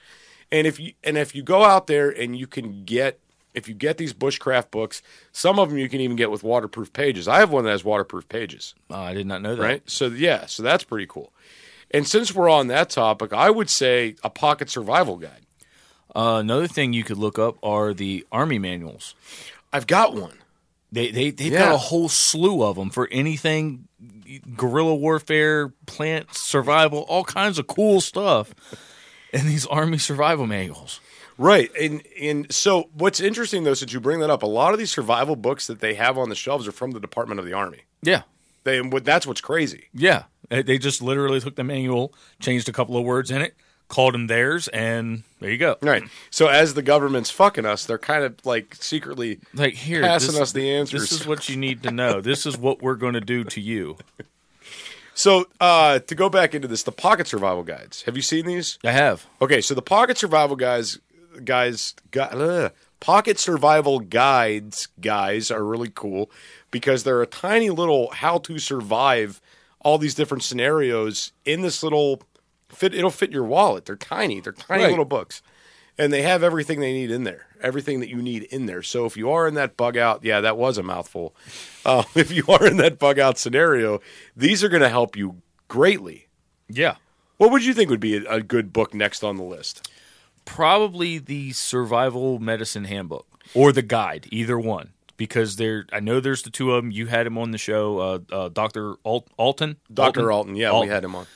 and 0.50 0.66
if 0.66 0.80
you 0.80 0.92
and 1.04 1.16
if 1.18 1.34
you 1.34 1.42
go 1.42 1.64
out 1.64 1.86
there 1.86 2.10
and 2.10 2.36
you 2.36 2.46
can 2.46 2.84
get 2.84 3.20
if 3.56 3.68
you 3.68 3.74
get 3.74 3.96
these 3.96 4.12
bushcraft 4.12 4.70
books, 4.70 5.02
some 5.32 5.58
of 5.58 5.70
them 5.70 5.78
you 5.78 5.88
can 5.88 6.00
even 6.00 6.14
get 6.16 6.30
with 6.30 6.42
waterproof 6.44 6.92
pages. 6.92 7.26
I 7.26 7.38
have 7.38 7.50
one 7.50 7.64
that 7.64 7.70
has 7.70 7.84
waterproof 7.84 8.28
pages. 8.28 8.74
Oh, 8.90 9.00
I 9.00 9.14
did 9.14 9.26
not 9.26 9.40
know 9.40 9.56
that. 9.56 9.62
Right. 9.62 9.90
So 9.90 10.08
yeah, 10.08 10.46
so 10.46 10.62
that's 10.62 10.84
pretty 10.84 11.06
cool. 11.06 11.32
And 11.90 12.06
since 12.06 12.34
we're 12.34 12.50
on 12.50 12.66
that 12.66 12.90
topic, 12.90 13.32
I 13.32 13.50
would 13.50 13.70
say 13.70 14.16
a 14.22 14.28
pocket 14.28 14.68
survival 14.68 15.16
guide. 15.16 15.45
Uh, 16.16 16.38
another 16.40 16.66
thing 16.66 16.92
you 16.94 17.04
could 17.04 17.18
look 17.18 17.38
up 17.38 17.56
are 17.62 17.92
the 17.92 18.26
army 18.32 18.58
manuals. 18.58 19.14
I've 19.72 19.86
got 19.86 20.14
one. 20.14 20.38
They 20.90 21.10
they 21.10 21.30
they've 21.30 21.52
Yeah. 21.52 21.66
got 21.66 21.74
a 21.74 21.78
whole 21.78 22.08
slew 22.08 22.62
of 22.62 22.76
them 22.76 22.90
for 22.90 23.06
anything 23.12 23.86
guerrilla 24.56 24.94
warfare, 24.94 25.68
plant 25.86 26.34
survival, 26.34 27.00
all 27.08 27.24
kinds 27.24 27.58
of 27.58 27.66
cool 27.66 28.00
stuff. 28.00 28.54
in 29.32 29.46
these 29.46 29.66
army 29.66 29.98
survival 29.98 30.46
manuals. 30.46 31.00
Right. 31.36 31.70
And 31.78 32.02
and 32.18 32.50
so 32.54 32.88
what's 32.94 33.20
interesting 33.20 33.64
though, 33.64 33.74
since 33.74 33.92
you 33.92 34.00
bring 34.00 34.20
that 34.20 34.30
up, 34.30 34.42
a 34.42 34.46
lot 34.46 34.72
of 34.72 34.78
these 34.78 34.90
survival 34.92 35.36
books 35.36 35.66
that 35.66 35.80
they 35.80 35.94
have 35.94 36.16
on 36.16 36.30
the 36.30 36.34
shelves 36.34 36.66
are 36.66 36.72
from 36.72 36.92
the 36.92 37.00
Department 37.00 37.38
of 37.40 37.44
the 37.44 37.52
Army. 37.52 37.80
Yeah, 38.02 38.22
They 38.64 38.80
that's 38.80 39.26
what's 39.26 39.42
crazy. 39.42 39.88
yeah. 39.92 40.22
They 40.48 40.62
they 40.62 40.78
just 40.78 41.02
literally 41.02 41.40
took 41.40 41.56
the 41.56 41.64
manual, 41.64 42.14
changed 42.40 42.68
a 42.68 42.72
couple 42.72 42.96
of 42.96 43.04
words 43.04 43.30
in 43.30 43.42
it, 43.42 43.54
called 43.88 44.14
them 44.14 44.26
theirs, 44.26 44.68
and 44.68 45.22
there 45.40 45.50
you 45.50 45.58
go. 45.58 45.76
Right. 45.80 46.02
So 46.30 46.48
as 46.48 46.74
the 46.74 46.82
government's 46.82 47.30
fucking 47.30 47.64
us, 47.64 47.84
they're 47.86 47.98
kind 47.98 48.24
of 48.24 48.44
like 48.44 48.74
secretly 48.76 49.38
Like 49.54 49.74
here, 49.74 50.02
Passing 50.02 50.32
this- 50.32 50.40
us 50.40 50.52
the 50.52 50.70
answers. 50.70 51.02
This 51.10 51.12
is 51.20 51.26
what 51.26 51.48
you 51.48 51.56
need 51.56 51.82
to 51.84 51.90
know. 51.90 52.20
This 52.20 52.46
is 52.46 52.56
what 52.58 52.82
we're 52.82 52.96
going 52.96 53.14
to 53.14 53.20
do 53.20 53.44
to 53.44 53.60
you. 53.60 53.96
So 55.18 55.46
uh 55.62 56.00
to 56.00 56.14
go 56.14 56.28
back 56.28 56.54
into 56.54 56.68
this, 56.68 56.82
the 56.82 56.92
pocket 56.92 57.26
survival 57.26 57.62
guides. 57.62 58.02
Have 58.02 58.16
you 58.16 58.22
seen 58.22 58.44
these? 58.44 58.78
I 58.84 58.90
have. 58.90 59.26
Okay, 59.40 59.62
so 59.62 59.74
the 59.74 59.80
pocket 59.80 60.18
survival 60.18 60.56
guys 60.56 60.98
guys 61.42 61.94
ugh, 62.14 62.70
pocket 63.00 63.38
survival 63.38 64.00
guides 64.00 64.88
guys 65.00 65.50
are 65.50 65.64
really 65.64 65.90
cool 65.94 66.30
because 66.70 67.02
they're 67.04 67.22
a 67.22 67.26
tiny 67.26 67.70
little 67.70 68.10
how 68.10 68.36
to 68.40 68.58
survive 68.58 69.40
all 69.80 69.96
these 69.96 70.14
different 70.14 70.42
scenarios 70.42 71.32
in 71.46 71.62
this 71.62 71.82
little 71.82 72.20
fit. 72.68 72.94
It'll 72.94 73.10
fit 73.10 73.32
your 73.32 73.44
wallet. 73.44 73.84
They're 73.86 73.96
tiny. 73.96 74.40
They're 74.40 74.52
tiny 74.52 74.84
Right. 74.84 74.90
little 74.90 75.04
books, 75.04 75.42
and 75.98 76.12
they 76.12 76.22
have 76.22 76.42
everything 76.42 76.80
they 76.80 76.92
need 76.92 77.10
in 77.10 77.24
there. 77.24 77.46
Everything 77.62 78.00
that 78.00 78.08
you 78.08 78.20
need 78.22 78.42
in 78.44 78.66
there. 78.66 78.82
So 78.82 79.06
if 79.06 79.16
you 79.16 79.30
are 79.30 79.48
in 79.48 79.54
that 79.54 79.76
bug 79.76 79.96
out, 79.96 80.22
yeah, 80.24 80.40
that 80.42 80.56
was 80.58 80.76
a 80.78 80.82
mouthful. 80.82 81.34
Uh, 81.84 82.04
if 82.14 82.30
you 82.30 82.44
are 82.48 82.66
in 82.66 82.76
that 82.78 82.98
bug 82.98 83.18
out 83.18 83.38
scenario, 83.38 84.00
these 84.36 84.62
are 84.62 84.68
going 84.68 84.82
to 84.82 84.88
help 84.90 85.16
you 85.16 85.36
greatly. 85.68 86.28
Yeah. 86.68 86.96
What 87.38 87.50
would 87.50 87.64
you 87.64 87.74
think 87.74 87.90
would 87.90 88.00
be 88.00 88.16
a, 88.16 88.30
a 88.30 88.40
good 88.42 88.72
book 88.72 88.94
next 88.94 89.22
on 89.24 89.36
the 89.36 89.42
list? 89.42 89.90
Probably 90.44 91.18
the 91.18 91.52
survival 91.52 92.38
medicine 92.38 92.84
handbook 92.84 93.26
or 93.54 93.72
the 93.72 93.82
guide, 93.82 94.26
either 94.30 94.58
one. 94.58 94.90
Because 95.16 95.56
there, 95.56 95.86
I 95.92 96.00
know 96.00 96.20
there's 96.20 96.42
the 96.42 96.50
two 96.50 96.72
of 96.74 96.82
them. 96.84 96.90
You 96.90 97.06
had 97.06 97.26
him 97.26 97.38
on 97.38 97.50
the 97.50 97.58
show, 97.58 97.98
uh, 97.98 98.18
uh, 98.30 98.48
Doctor 98.50 98.96
Alt- 99.04 99.28
Alton. 99.38 99.76
Dr. 99.92 100.30
Alton, 100.30 100.56
yeah, 100.56 100.78
we 100.78 100.88
had 100.88 101.02
him 101.04 101.14
on. 101.14 101.26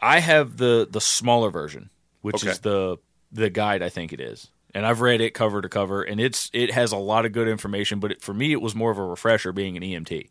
I 0.00 0.20
have 0.20 0.56
the 0.56 0.86
the 0.90 1.00
smaller 1.00 1.50
version, 1.50 1.90
which 2.22 2.36
Okay. 2.36 2.50
is 2.50 2.60
the 2.60 2.98
the 3.32 3.50
guide. 3.50 3.82
I 3.82 3.88
think 3.88 4.12
it 4.12 4.20
is, 4.20 4.50
and 4.74 4.86
I've 4.86 5.00
read 5.00 5.20
it 5.20 5.34
cover 5.34 5.60
to 5.62 5.68
cover, 5.68 6.02
and 6.02 6.20
it's 6.20 6.50
it 6.52 6.70
has 6.72 6.92
a 6.92 6.96
lot 6.96 7.26
of 7.26 7.32
good 7.32 7.48
information. 7.48 8.00
But 8.00 8.12
it, 8.12 8.22
for 8.22 8.32
me, 8.34 8.52
it 8.52 8.60
was 8.60 8.74
more 8.74 8.90
of 8.90 8.98
a 8.98 9.04
refresher 9.04 9.52
being 9.52 9.76
an 9.76 9.82
EMT. 9.82 10.30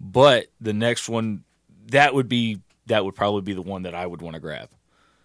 But 0.00 0.46
the 0.60 0.72
next 0.72 1.08
one, 1.08 1.44
that 1.88 2.14
would 2.14 2.28
be 2.28 2.60
that 2.86 3.04
would 3.04 3.14
probably 3.14 3.42
be 3.42 3.52
the 3.54 3.62
one 3.62 3.82
that 3.82 3.94
I 3.94 4.06
would 4.06 4.22
want 4.22 4.34
to 4.34 4.40
grab. 4.40 4.68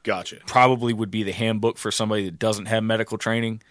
Gotcha. 0.03 0.37
Probably 0.47 0.93
would 0.93 1.11
be 1.11 1.23
the 1.23 1.31
handbook 1.31 1.77
for 1.77 1.91
somebody 1.91 2.25
that 2.25 2.39
doesn't 2.39 2.65
have 2.65 2.83
medical 2.83 3.17
training, 3.17 3.61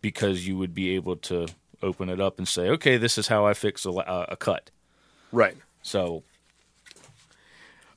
because 0.00 0.46
you 0.46 0.56
would 0.56 0.74
be 0.74 0.94
able 0.96 1.16
to 1.16 1.46
open 1.82 2.08
it 2.08 2.20
up 2.20 2.38
and 2.38 2.48
say, 2.48 2.68
okay, 2.70 2.96
this 2.96 3.18
is 3.18 3.28
how 3.28 3.44
I 3.44 3.52
fix 3.54 3.84
a, 3.84 3.90
a 3.90 4.26
a 4.30 4.36
cut. 4.36 4.70
Right. 5.32 5.56
So 5.82 6.22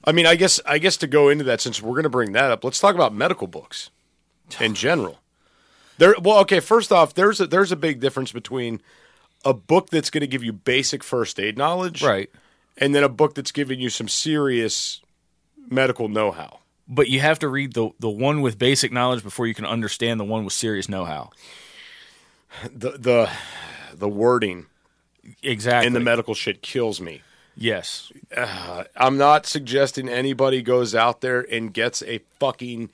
I 0.07 0.13
mean, 0.13 0.25
I 0.25 0.35
guess 0.35 0.61
I 0.65 0.77
guess 0.77 0.95
to 0.97 1.07
go 1.07 1.27
into 1.27 1.43
that, 1.43 1.59
since 1.59 1.81
we're 1.81 1.91
going 1.91 2.03
to 2.03 2.09
bring 2.09 2.31
that 2.31 2.49
up, 2.49 2.63
let's 2.63 2.79
talk 2.79 2.95
about 2.95 3.13
medical 3.13 3.45
books 3.45 3.91
in 4.59 4.73
general. 4.85 5.19
There, 5.97 6.15
well, 6.21 6.39
okay. 6.39 6.61
First 6.61 6.91
off, 6.93 7.13
there's 7.13 7.41
a 7.41 7.47
there's 7.47 7.73
a 7.73 7.75
big 7.75 7.99
difference 7.99 8.31
between 8.31 8.81
a 9.43 9.53
book 9.53 9.89
that's 9.89 10.09
going 10.09 10.21
to 10.21 10.27
give 10.27 10.43
you 10.43 10.53
basic 10.53 11.03
first 11.03 11.39
aid 11.39 11.57
knowledge, 11.57 12.01
right. 12.01 12.29
and 12.77 12.95
then 12.95 13.03
a 13.03 13.09
book 13.09 13.35
that's 13.35 13.51
giving 13.51 13.79
you 13.79 13.89
some 13.89 14.07
serious 14.07 15.01
medical 15.69 16.07
know-how. 16.07 16.59
But 16.87 17.09
you 17.09 17.19
have 17.19 17.39
to 17.39 17.49
read 17.49 17.73
the 17.73 17.89
the 17.99 18.09
one 18.09 18.41
with 18.41 18.57
basic 18.57 18.93
knowledge 18.93 19.23
before 19.23 19.45
you 19.45 19.53
can 19.53 19.65
understand 19.65 20.19
the 20.21 20.25
one 20.25 20.45
with 20.45 20.53
serious 20.53 20.87
know 20.87 21.03
how. 21.03 21.31
The 22.73 22.91
the 22.91 23.29
the 23.93 24.07
wording 24.07 24.67
Exactly. 25.43 25.87
in 25.87 25.93
the 25.93 25.99
medical 25.99 26.33
shit 26.33 26.61
kills 26.61 27.01
me. 27.01 27.21
Yes. 27.57 28.11
Uh, 28.35 28.83
I'm 28.95 29.17
not 29.17 29.45
suggesting 29.45 30.07
anybody 30.07 30.61
goes 30.61 30.95
out 30.95 31.21
there 31.21 31.41
and 31.41 31.73
gets 31.73 32.01
a 32.03 32.19
fucking 32.39 32.89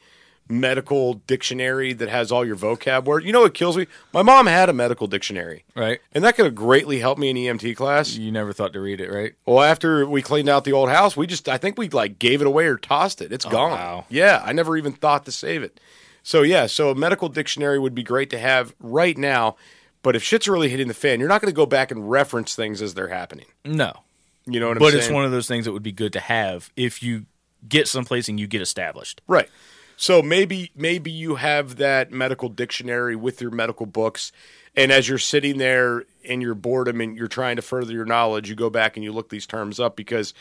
medical 0.50 1.16
dictionary 1.16 1.94
that 1.94 2.10
has 2.10 2.32
all 2.32 2.46
your 2.46 2.56
vocab 2.56 3.06
words. 3.06 3.26
You 3.26 3.32
know 3.32 3.42
what 3.42 3.54
kills 3.54 3.78
me? 3.78 3.88
My 4.14 4.22
mom 4.22 4.48
had 4.48 4.70
a 4.70 4.74
medical 4.74 5.08
dictionary. 5.08 5.64
Right. 5.76 6.00
And 6.12 6.24
that 6.24 6.36
could 6.36 6.46
have 6.46 6.56
greatly 6.56 7.00
helped 7.00 7.20
me 7.20 7.30
in 7.30 7.38
EMT 7.38 7.76
class. 7.76 8.16
You 8.16 8.32
never 8.32 8.54
thought 8.54 8.74
to 8.74 8.80
read 8.80 9.00
it, 9.00 9.12
right? 9.12 9.34
Well, 9.46 9.62
after 9.62 10.06
we 10.06 10.22
cleaned 10.22 10.50
out 10.50 10.64
the 10.64 10.74
old 10.74 10.90
house, 10.90 11.16
we 11.16 11.28
just 11.28 11.48
I 11.48 11.58
think 11.58 11.78
we 11.78 11.90
like 11.90 12.20
gave 12.20 12.42
it 12.42 12.48
away 12.48 12.66
or 12.66 12.78
tossed 12.78 13.22
it. 13.22 13.32
It's 13.32 13.46
oh, 13.46 13.50
gone. 13.50 13.72
wow. 13.72 14.06
Yeah, 14.10 14.42
I 14.46 14.54
never 14.54 14.78
even 14.78 14.94
thought 14.94 15.26
to 15.26 15.32
save 15.32 15.64
it. 15.64 15.80
So 16.24 16.42
yeah, 16.42 16.68
so 16.68 16.90
a 16.90 16.96
medical 16.96 17.30
dictionary 17.30 17.80
would 17.80 17.96
be 17.96 18.04
great 18.04 18.30
to 18.32 18.40
have 18.40 18.74
right 18.80 19.18
now. 19.18 19.56
But 20.02 20.18
if 20.18 20.24
shit's 20.24 20.50
really 20.50 20.70
hitting 20.70 20.90
the 20.90 20.94
fan, 20.94 21.20
you're 21.20 21.30
not 21.30 21.42
going 21.42 21.52
to 21.52 21.56
go 21.56 21.66
back 21.66 21.90
and 21.90 22.10
reference 22.10 22.56
things 22.56 22.82
as 22.82 22.94
they're 22.94 23.08
happening. 23.08 23.46
No. 23.64 24.02
You 24.46 24.60
know 24.60 24.68
what 24.68 24.78
I'm 24.78 24.80
But 24.80 24.92
saying? 24.92 25.00
But 25.00 25.06
it's 25.06 25.14
one 25.14 25.26
of 25.26 25.32
those 25.32 25.48
things 25.48 25.66
that 25.66 25.72
would 25.72 25.84
be 25.84 25.92
good 25.92 26.14
to 26.14 26.20
have 26.20 26.72
if 26.76 27.02
you 27.02 27.26
get 27.68 27.88
someplace 27.88 28.28
and 28.28 28.40
you 28.40 28.48
get 28.48 28.62
established. 28.62 29.22
Right. 29.28 29.50
So 29.96 30.22
maybe 30.22 30.72
maybe 30.76 31.12
you 31.12 31.36
have 31.36 31.78
that 31.78 32.12
medical 32.12 32.50
dictionary 32.50 33.16
with 33.16 33.42
your 33.42 33.52
medical 33.52 33.86
books, 33.86 34.32
and 34.76 34.92
as 34.92 35.08
you're 35.08 35.18
sitting 35.18 35.60
there 35.60 36.04
in 36.24 36.42
your 36.42 36.56
boredom 36.56 37.00
and 37.00 37.16
you're 37.16 37.28
trying 37.28 37.58
to 37.58 37.62
further 37.62 37.94
your 37.94 38.06
knowledge, 38.06 38.50
you 38.50 38.56
go 38.56 38.70
back 38.70 38.98
and 38.98 39.04
you 39.04 39.12
look 39.12 39.30
these 39.30 39.46
terms 39.46 39.80
up 39.80 39.96
because 39.96 40.34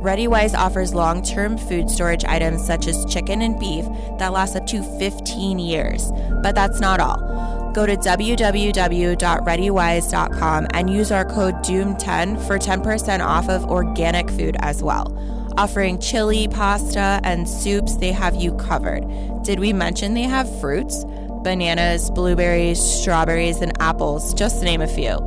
ReadyWise 0.04 0.54
offers 0.54 0.92
long 0.92 1.22
term 1.22 1.56
food 1.56 1.88
storage 1.88 2.26
items 2.26 2.66
such 2.66 2.88
as 2.88 3.06
chicken 3.06 3.40
and 3.40 3.58
beef 3.58 3.86
that 4.18 4.32
last 4.32 4.56
up 4.56 4.66
to 4.66 4.82
15 4.98 5.58
years. 5.58 6.12
But 6.42 6.54
that's 6.54 6.78
not 6.78 7.00
all. 7.00 7.72
Go 7.72 7.86
to 7.86 7.96
www.readywise.com 7.96 10.66
and 10.74 10.90
use 10.90 11.10
our 11.10 11.24
code 11.24 11.54
DOOM10 11.54 12.46
for 12.46 12.58
10% 12.58 13.24
off 13.24 13.48
of 13.48 13.64
organic 13.64 14.28
food 14.28 14.56
as 14.58 14.82
well. 14.82 15.06
Offering 15.56 16.00
chili, 16.00 16.48
pasta, 16.48 17.20
and 17.22 17.48
soups, 17.48 17.94
they 17.96 18.10
have 18.10 18.34
you 18.34 18.54
covered. 18.54 19.04
Did 19.44 19.60
we 19.60 19.72
mention 19.72 20.14
they 20.14 20.22
have 20.22 20.60
fruits? 20.60 21.04
Bananas, 21.44 22.10
blueberries, 22.10 22.82
strawberries, 22.82 23.60
and 23.60 23.72
apples, 23.80 24.34
just 24.34 24.58
to 24.58 24.64
name 24.64 24.80
a 24.80 24.88
few. 24.88 25.18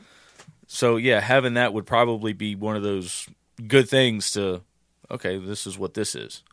So 0.67 0.95
yeah, 0.97 1.19
having 1.19 1.53
that 1.53 1.71
would 1.73 1.85
probably 1.85 2.33
be 2.33 2.55
one 2.55 2.75
of 2.75 2.81
those 2.81 3.27
good 3.67 3.89
things 3.89 4.31
to. 4.31 4.61
Okay, 5.11 5.37
this 5.37 5.67
is 5.67 5.77
what 5.77 5.93
this 5.93 6.15
is. 6.15 6.43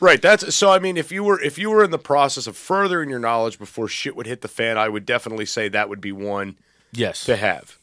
Right. 0.00 0.20
That's 0.20 0.54
so. 0.54 0.70
I 0.70 0.78
mean, 0.80 0.96
if 0.96 1.12
you 1.12 1.22
were 1.22 1.40
if 1.40 1.58
you 1.58 1.70
were 1.70 1.84
in 1.84 1.90
the 1.92 1.98
process 1.98 2.46
of 2.46 2.56
furthering 2.56 3.08
your 3.08 3.20
knowledge 3.20 3.58
before 3.58 3.86
shit 3.86 4.16
would 4.16 4.26
hit 4.26 4.40
the 4.40 4.48
fan, 4.48 4.76
I 4.76 4.88
would 4.88 5.06
definitely 5.06 5.46
say 5.46 5.68
that 5.68 5.88
would 5.88 6.00
be 6.00 6.10
one 6.12 6.56
Yes. 6.92 7.24
to 7.24 7.36
have. 7.36 7.78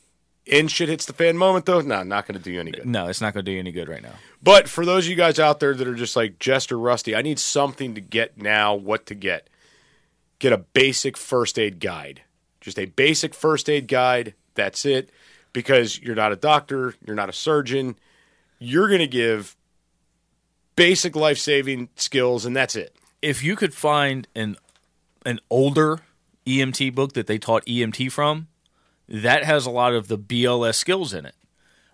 In 0.46 0.68
shit 0.68 0.90
hits 0.90 1.06
the 1.06 1.14
fan 1.14 1.38
moment, 1.38 1.66
though, 1.66 1.80
no, 1.82 2.02
not 2.02 2.28
going 2.28 2.38
to 2.38 2.44
do 2.44 2.52
you 2.52 2.60
any 2.60 2.72
good. 2.72 2.86
No, 2.88 3.08
it's 3.08 3.22
not 3.22 3.34
going 3.34 3.46
to 3.46 3.50
do 3.50 3.54
you 3.54 3.60
any 3.60 3.72
good 3.72 3.88
right 3.88 4.02
now. 4.02 4.14
But 4.42 4.68
for 4.68 4.84
those 4.84 5.06
of 5.06 5.12
you 5.12 5.16
guys 5.16 5.40
out 5.40 5.60
there 5.60 5.76
that 5.76 5.88
are 5.88 5.94
just 5.96 6.16
like 6.16 6.40
Jester 6.40 6.78
Rusty, 6.78 7.16
I 7.16 7.22
need 7.22 7.38
something 7.38 7.94
to 7.94 8.02
get 8.02 8.38
now. 8.38 8.74
What 8.74 9.06
to 9.08 9.16
get? 9.16 9.48
Get 10.40 10.52
a 10.52 10.58
basic 10.58 11.18
first 11.18 11.60
aid 11.60 11.80
guide. 11.80 12.24
Just 12.62 12.80
a 12.80 12.86
basic 12.86 13.36
first 13.36 13.70
aid 13.70 13.88
guide. 13.88 14.34
That's 14.56 14.86
it. 14.86 15.12
Because 15.54 16.00
you're 16.00 16.16
not 16.16 16.32
a 16.32 16.36
doctor, 16.36 16.96
you're 17.06 17.16
not 17.16 17.30
a 17.30 17.34
surgeon. 17.34 17.96
You're 18.60 18.88
going 18.88 19.00
to 19.00 19.08
give 19.08 19.56
basic 20.76 21.16
life 21.16 21.38
saving 21.38 21.90
skills, 21.96 22.46
and 22.46 22.56
that's 22.56 22.76
it. 22.76 22.96
If 23.22 23.44
you 23.44 23.56
could 23.56 23.74
find 23.74 24.28
an 24.36 24.58
an 25.26 25.40
older 25.50 26.00
EMT 26.46 26.96
book 26.96 27.14
that 27.14 27.28
they 27.28 27.38
taught 27.38 27.66
EMT 27.66 28.12
from, 28.12 28.48
that 29.08 29.44
has 29.44 29.66
a 29.66 29.70
lot 29.70 29.94
of 29.94 30.08
the 30.08 30.18
BLS 30.18 30.76
skills 30.76 31.14
in 31.14 31.26
it. 31.26 31.36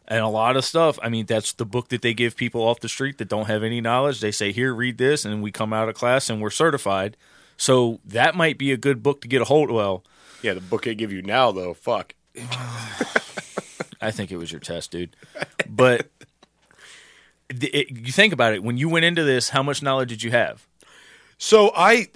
And 0.08 0.20
a 0.20 0.28
lot 0.28 0.56
of 0.56 0.64
stuff, 0.64 1.00
I 1.02 1.10
mean, 1.10 1.26
that's 1.26 1.54
the 1.54 1.66
book 1.66 1.90
that 1.90 2.04
they 2.04 2.14
give 2.14 2.36
people 2.36 2.62
off 2.62 2.80
the 2.80 2.88
street 2.88 3.18
that 3.18 3.28
don't 3.28 3.48
have 3.48 3.64
any 3.64 3.82
knowledge. 3.82 4.20
They 4.20 4.32
say, 4.32 4.52
Here, 4.52 4.74
read 4.74 5.00
this, 5.00 5.26
and 5.26 5.42
we 5.42 5.52
come 5.52 5.74
out 5.74 5.90
of 5.90 5.96
class 5.96 6.30
and 6.30 6.40
we're 6.42 6.52
certified. 6.52 7.18
So 7.58 8.00
that 8.06 8.36
might 8.36 8.58
be 8.60 8.72
a 8.72 8.78
good 8.78 9.02
book 9.02 9.22
to 9.22 9.28
get 9.28 9.42
a 9.42 9.46
hold 9.46 9.72
Well, 9.72 10.04
Yeah, 10.44 10.54
the 10.54 10.62
book 10.62 10.84
they 10.84 10.94
give 10.94 11.12
you 11.12 11.24
now, 11.24 11.52
though, 11.52 11.74
fuck. 11.74 12.14
I 14.02 14.12
think 14.12 14.32
it 14.32 14.38
was 14.38 14.52
your 14.52 14.60
test, 14.62 14.92
dude. 14.92 15.16
But 15.68 16.10
it, 17.50 17.90
you 17.92 18.12
think 18.12 18.34
about 18.34 18.54
it. 18.54 18.64
When 18.64 18.78
you 18.78 18.90
went 18.90 19.06
into 19.06 19.24
this, 19.24 19.50
how 19.50 19.64
much 19.64 19.82
knowledge 19.82 20.10
did 20.10 20.24
you 20.24 20.32
have? 20.32 20.66
So 21.38 21.72
I, 21.76 22.08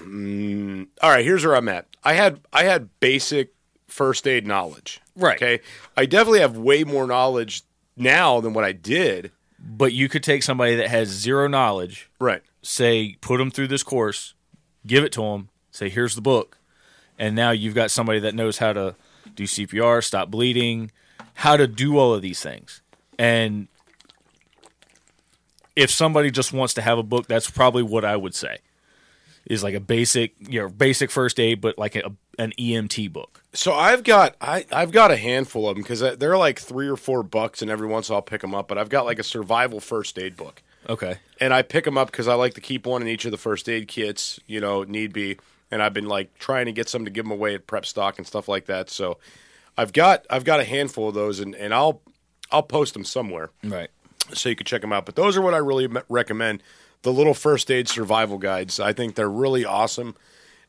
mm, 0.00 0.86
all 1.02 1.10
right. 1.10 1.24
Here's 1.24 1.44
where 1.44 1.56
I'm 1.56 1.68
at. 1.68 1.86
I 2.04 2.14
had 2.14 2.40
I 2.52 2.64
had 2.64 2.88
basic 3.00 3.52
first 3.86 4.26
aid 4.26 4.46
knowledge. 4.46 5.00
Right. 5.16 5.36
Okay. 5.36 5.60
I 5.96 6.06
definitely 6.06 6.40
have 6.40 6.56
way 6.56 6.84
more 6.84 7.06
knowledge 7.06 7.62
now 7.96 8.40
than 8.40 8.52
what 8.54 8.64
I 8.64 8.72
did. 8.72 9.32
But 9.58 9.92
you 9.92 10.08
could 10.08 10.22
take 10.22 10.44
somebody 10.44 10.76
that 10.76 10.88
has 10.88 11.08
zero 11.08 11.48
knowledge, 11.48 12.08
Right. 12.20 12.42
say, 12.62 13.16
put 13.20 13.38
them 13.38 13.50
through 13.50 13.66
this 13.66 13.82
course, 13.82 14.34
give 14.86 15.02
it 15.02 15.10
to 15.14 15.22
them, 15.22 15.48
say, 15.72 15.88
here's 15.88 16.14
the 16.14 16.20
book. 16.20 16.58
And 17.18 17.34
now 17.34 17.50
you've 17.50 17.74
got 17.74 17.90
somebody 17.90 18.20
that 18.20 18.36
knows 18.36 18.58
how 18.58 18.72
to 18.72 18.94
do 19.34 19.44
CPR, 19.48 20.04
stop 20.04 20.30
bleeding, 20.30 20.92
how 21.34 21.56
to 21.56 21.66
do 21.66 21.98
all 21.98 22.14
of 22.14 22.22
these 22.22 22.40
things. 22.40 22.82
And 23.18 23.66
if 25.78 25.90
somebody 25.90 26.30
just 26.30 26.52
wants 26.52 26.74
to 26.74 26.82
have 26.82 26.98
a 26.98 27.02
book, 27.02 27.26
that's 27.28 27.48
probably 27.48 27.82
what 27.82 28.04
I 28.04 28.16
would 28.16 28.34
say. 28.34 28.58
Is 29.46 29.62
like 29.62 29.74
a 29.74 29.80
basic, 29.80 30.34
you 30.40 30.60
know, 30.60 30.68
basic 30.68 31.10
first 31.10 31.40
aid, 31.40 31.60
but 31.62 31.78
like 31.78 31.96
a, 31.96 32.12
an 32.38 32.52
EMT 32.58 33.12
book. 33.12 33.42
So 33.54 33.72
I've 33.72 34.04
got 34.04 34.36
I 34.42 34.66
I've 34.70 34.92
got 34.92 35.10
a 35.10 35.16
handful 35.16 35.68
of 35.68 35.76
them 35.76 35.82
because 35.82 36.00
they're 36.18 36.36
like 36.36 36.58
three 36.58 36.88
or 36.88 36.96
four 36.96 37.22
bucks, 37.22 37.62
and 37.62 37.70
every 37.70 37.86
once 37.86 38.08
in 38.08 38.12
a 38.12 38.14
while 38.14 38.18
I'll 38.18 38.22
pick 38.22 38.42
them 38.42 38.54
up. 38.54 38.68
But 38.68 38.76
I've 38.76 38.90
got 38.90 39.06
like 39.06 39.18
a 39.18 39.22
survival 39.24 39.80
first 39.80 40.18
aid 40.18 40.36
book, 40.36 40.62
Okay. 40.88 41.16
and 41.40 41.54
I 41.54 41.62
pick 41.62 41.84
them 41.84 41.96
up 41.96 42.10
because 42.10 42.28
I 42.28 42.34
like 42.34 42.54
to 42.54 42.60
keep 42.60 42.86
one 42.86 43.00
in 43.00 43.08
each 43.08 43.24
of 43.24 43.30
the 43.30 43.38
first 43.38 43.68
aid 43.70 43.88
kits, 43.88 44.38
you 44.46 44.60
know, 44.60 44.82
need 44.82 45.12
be. 45.14 45.38
And 45.70 45.82
I've 45.82 45.94
been 45.94 46.08
like 46.08 46.36
trying 46.38 46.66
to 46.66 46.72
get 46.72 46.88
some 46.90 47.04
to 47.06 47.10
give 47.10 47.24
them 47.24 47.32
away 47.32 47.54
at 47.54 47.66
prep 47.66 47.86
stock 47.86 48.18
and 48.18 48.26
stuff 48.26 48.48
like 48.48 48.66
that. 48.66 48.90
So 48.90 49.16
I've 49.78 49.92
got 49.94 50.26
I've 50.28 50.44
got 50.44 50.60
a 50.60 50.64
handful 50.64 51.08
of 51.08 51.14
those, 51.14 51.40
and, 51.40 51.54
and 51.54 51.72
I'll 51.72 52.02
I'll 52.50 52.62
post 52.62 52.92
them 52.92 53.04
somewhere 53.04 53.48
Right. 53.64 53.88
So 54.34 54.48
you 54.48 54.56
can 54.56 54.66
check 54.66 54.80
them 54.80 54.92
out. 54.92 55.06
But 55.06 55.16
those 55.16 55.36
are 55.36 55.42
what 55.42 55.54
I 55.54 55.58
really 55.58 55.88
recommend. 56.08 56.62
The 57.02 57.12
little 57.12 57.34
first 57.34 57.70
aid 57.70 57.88
survival 57.88 58.38
guides. 58.38 58.80
I 58.80 58.92
think 58.92 59.14
they're 59.14 59.30
really 59.30 59.64
awesome. 59.64 60.16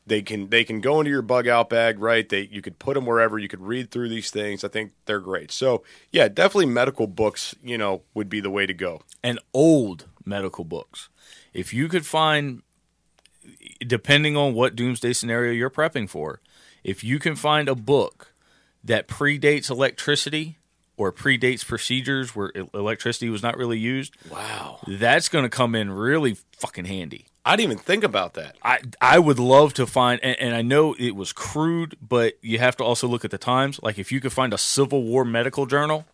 They 0.06 0.22
can 0.22 0.48
they 0.48 0.64
can 0.64 0.80
go 0.80 1.00
into 1.00 1.10
your 1.10 1.22
bug 1.22 1.46
out 1.46 1.68
bag, 1.68 1.98
right? 1.98 2.28
They 2.28 2.48
you 2.50 2.62
could 2.62 2.78
put 2.78 2.94
them 2.94 3.06
wherever. 3.06 3.38
You 3.38 3.48
could 3.48 3.60
read 3.60 3.90
through 3.90 4.08
these 4.08 4.30
things. 4.30 4.64
I 4.64 4.68
think 4.68 4.92
they're 5.06 5.20
great. 5.20 5.50
So 5.52 5.82
yeah, 6.10 6.28
definitely 6.28 6.66
medical 6.66 7.06
books. 7.06 7.54
You 7.62 7.78
know, 7.78 8.02
would 8.14 8.28
be 8.28 8.40
the 8.40 8.50
way 8.50 8.66
to 8.66 8.74
go. 8.74 9.02
and 9.22 9.38
old 9.52 10.06
medical 10.24 10.64
books. 10.64 11.08
If 11.52 11.74
you 11.74 11.88
could 11.88 12.06
find, 12.06 12.62
depending 13.86 14.36
on 14.36 14.54
what 14.54 14.76
doomsday 14.76 15.12
scenario 15.12 15.52
you're 15.52 15.70
prepping 15.70 16.08
for, 16.08 16.40
if 16.84 17.02
you 17.02 17.18
can 17.18 17.36
find 17.36 17.68
a 17.68 17.74
book 17.74 18.32
that 18.82 19.08
predates 19.08 19.70
electricity 19.70 20.58
or 21.00 21.10
predates 21.12 21.64
procedures 21.66 22.36
where 22.36 22.52
electricity 22.74 23.30
was 23.30 23.42
not 23.42 23.56
really 23.56 23.78
used, 23.78 24.14
Wow, 24.30 24.80
that's 24.86 25.30
going 25.30 25.44
to 25.44 25.48
come 25.48 25.74
in 25.74 25.90
really 25.90 26.36
fucking 26.58 26.84
handy. 26.84 27.24
I 27.42 27.56
didn't 27.56 27.72
even 27.72 27.82
think 27.82 28.04
about 28.04 28.34
that. 28.34 28.56
I 28.62 28.80
I 29.00 29.18
would 29.18 29.38
love 29.38 29.72
to 29.74 29.86
find, 29.86 30.20
and, 30.22 30.38
and 30.38 30.54
I 30.54 30.60
know 30.60 30.94
it 30.98 31.16
was 31.16 31.32
crude, 31.32 31.96
but 32.06 32.34
you 32.42 32.58
have 32.58 32.76
to 32.76 32.84
also 32.84 33.08
look 33.08 33.24
at 33.24 33.30
the 33.30 33.38
times. 33.38 33.80
Like 33.82 33.98
if 33.98 34.12
you 34.12 34.20
could 34.20 34.32
find 34.32 34.52
a 34.52 34.58
Civil 34.58 35.02
War 35.04 35.24
medical 35.24 35.64
journal, 35.64 36.04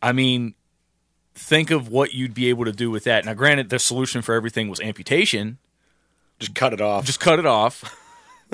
I 0.00 0.12
mean, 0.12 0.54
think 1.34 1.70
of 1.70 1.88
what 1.88 2.14
you'd 2.14 2.32
be 2.32 2.48
able 2.48 2.64
to 2.64 2.72
do 2.72 2.90
with 2.90 3.04
that. 3.04 3.26
Now, 3.26 3.34
granted, 3.34 3.68
the 3.68 3.78
solution 3.78 4.22
for 4.22 4.34
everything 4.34 4.70
was 4.70 4.80
amputation, 4.80 5.58
Just 6.38 6.54
cut 6.54 6.72
it 6.72 6.80
off. 6.80 7.04
just 7.04 7.20
cut 7.20 7.38
it 7.38 7.46
off. 7.46 7.84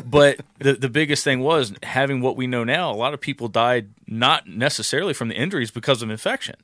But 0.05 0.41
the 0.59 0.75
the 0.75 0.89
biggest 0.89 1.25
thing 1.25 1.41
was 1.41 1.73
having 1.83 2.21
what 2.21 2.37
we 2.37 2.47
know 2.47 2.65
now. 2.65 2.91
A 2.91 2.95
lot 2.97 3.15
of 3.15 3.21
people 3.21 3.49
died 3.49 3.91
not 4.07 4.47
necessarily 4.47 5.15
from 5.15 5.29
the 5.29 5.35
injuries 5.35 5.71
because 5.71 6.03
of 6.03 6.11
infection. 6.11 6.57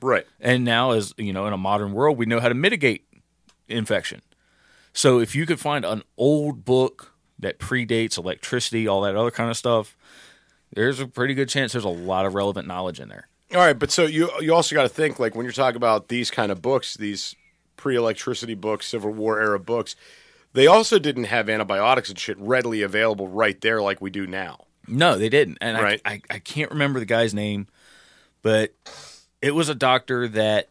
right. 0.00 0.26
And 0.40 0.64
now, 0.64 0.90
as 0.92 1.14
you 1.16 1.32
know, 1.32 1.46
in 1.46 1.52
a 1.52 1.58
modern 1.58 1.92
world, 1.92 2.18
we 2.18 2.26
know 2.26 2.40
how 2.40 2.48
to 2.48 2.54
mitigate 2.54 3.06
infection. 3.68 4.22
So 4.92 5.20
if 5.20 5.34
you 5.34 5.46
could 5.46 5.60
find 5.60 5.84
an 5.84 6.02
old 6.16 6.64
book 6.64 7.14
that 7.38 7.58
predates 7.58 8.18
electricity, 8.18 8.88
all 8.88 9.02
that 9.02 9.16
other 9.16 9.30
kind 9.30 9.50
of 9.50 9.56
stuff, 9.56 9.96
there's 10.74 11.00
a 11.00 11.06
pretty 11.06 11.34
good 11.34 11.48
chance 11.48 11.72
there's 11.72 11.84
a 11.84 11.88
lot 11.88 12.26
of 12.26 12.34
relevant 12.34 12.66
knowledge 12.66 13.00
in 13.00 13.08
there. 13.08 13.28
All 13.52 13.58
right, 13.58 13.78
but 13.78 13.90
so 13.90 14.04
you 14.04 14.30
you 14.40 14.54
also 14.54 14.74
got 14.74 14.82
to 14.82 14.88
think 14.88 15.18
like 15.18 15.34
when 15.34 15.44
you're 15.44 15.52
talking 15.52 15.76
about 15.76 16.08
these 16.08 16.30
kind 16.30 16.52
of 16.52 16.62
books, 16.62 16.96
these 16.96 17.34
pre-electricity 17.76 18.54
books, 18.54 18.86
Civil 18.86 19.10
War 19.12 19.40
era 19.40 19.58
books, 19.58 19.96
they 20.52 20.66
also 20.66 20.98
didn't 20.98 21.24
have 21.24 21.48
antibiotics 21.48 22.08
and 22.08 22.18
shit 22.18 22.38
readily 22.38 22.82
available 22.82 23.28
right 23.28 23.60
there 23.60 23.80
like 23.82 24.00
we 24.00 24.10
do 24.10 24.26
now. 24.26 24.66
No, 24.88 25.16
they 25.16 25.28
didn't. 25.28 25.58
And 25.60 25.76
I- 25.76 25.82
Right. 25.82 26.00
I, 26.04 26.20
I, 26.30 26.38
can't 26.40 26.70
remember 26.72 26.98
the 26.98 27.06
guy's 27.06 27.32
name, 27.32 27.68
but 28.42 28.74
it 29.40 29.52
was 29.54 29.68
a 29.68 29.74
doctor 29.74 30.26
that 30.28 30.68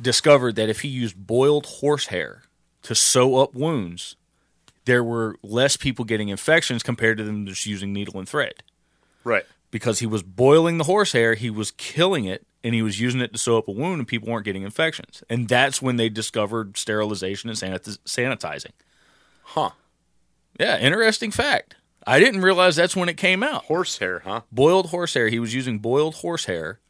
discovered 0.00 0.56
that 0.56 0.68
if 0.68 0.80
he 0.80 0.88
used 0.88 1.26
boiled 1.26 1.66
horsehair 1.66 2.42
to 2.82 2.94
sew 2.94 3.36
up 3.36 3.54
wounds, 3.54 4.16
there 4.86 5.04
were 5.04 5.36
less 5.42 5.76
people 5.76 6.04
getting 6.04 6.28
infections 6.28 6.82
compared 6.82 7.16
to 7.18 7.24
them 7.24 7.46
just 7.46 7.64
using 7.66 7.92
needle 7.92 8.18
and 8.18 8.28
thread. 8.28 8.62
Right. 9.22 9.44
because 9.70 10.00
he 10.00 10.06
was 10.06 10.22
boiling 10.22 10.76
the 10.78 10.84
horsehair, 10.84 11.34
he 11.34 11.48
was 11.50 11.70
killing 11.72 12.26
it, 12.26 12.46
and 12.62 12.74
he 12.74 12.82
was 12.82 13.00
using 13.00 13.20
it 13.22 13.32
to 13.32 13.38
sew 13.38 13.56
up 13.58 13.66
a 13.68 13.72
wound, 13.72 13.98
and 13.98 14.06
people 14.06 14.28
weren't 14.28 14.44
getting 14.44 14.62
infections. 14.62 15.22
And 15.30 15.48
that's 15.48 15.80
when 15.80 15.96
they 15.96 16.08
discovered 16.10 16.76
sterilization 16.76 17.48
and 17.50 17.58
sanit- 17.58 17.98
sanitizing. 18.06 18.72
Huh. 19.44 19.70
Yeah, 20.58 20.78
interesting 20.78 21.30
fact. 21.30 21.76
I 22.06 22.20
didn't 22.20 22.42
realize 22.42 22.76
that's 22.76 22.96
when 22.96 23.08
it 23.08 23.16
came 23.16 23.42
out. 23.42 23.64
Horsehair, 23.64 24.20
huh? 24.20 24.42
Boiled 24.52 24.90
horsehair. 24.90 25.28
He 25.28 25.38
was 25.38 25.54
using 25.54 25.78
boiled 25.78 26.16
horsehair 26.16 26.80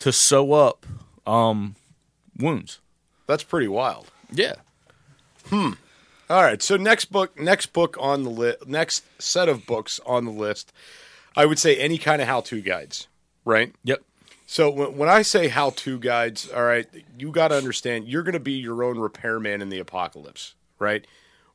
to 0.00 0.12
sew 0.12 0.52
up 0.52 0.86
um, 1.26 1.76
wounds. 2.36 2.80
That's 3.26 3.44
pretty 3.44 3.68
wild. 3.68 4.10
Yeah. 4.30 4.54
Hmm. 5.46 5.72
All 6.30 6.42
right, 6.42 6.62
so 6.62 6.76
next 6.76 7.06
book, 7.06 7.38
next 7.38 7.66
book 7.74 7.96
on 8.00 8.22
the 8.22 8.30
list, 8.30 8.66
next 8.66 9.04
set 9.20 9.48
of 9.48 9.66
books 9.66 10.00
on 10.06 10.24
the 10.24 10.30
list, 10.30 10.72
I 11.36 11.44
would 11.44 11.58
say 11.58 11.76
any 11.76 11.98
kind 11.98 12.22
of 12.22 12.28
how-to 12.28 12.62
guides, 12.62 13.08
right? 13.44 13.74
Yep. 13.84 14.02
So 14.46 14.70
when, 14.70 14.96
when 14.96 15.08
I 15.10 15.20
say 15.20 15.48
how-to 15.48 15.98
guides, 15.98 16.50
all 16.50 16.64
right, 16.64 16.86
you 17.18 17.30
got 17.30 17.48
to 17.48 17.56
understand 17.56 18.08
you're 18.08 18.22
going 18.22 18.32
to 18.32 18.40
be 18.40 18.52
your 18.52 18.82
own 18.82 18.98
repairman 18.98 19.60
in 19.60 19.68
the 19.68 19.78
apocalypse, 19.78 20.54
right? 20.78 21.06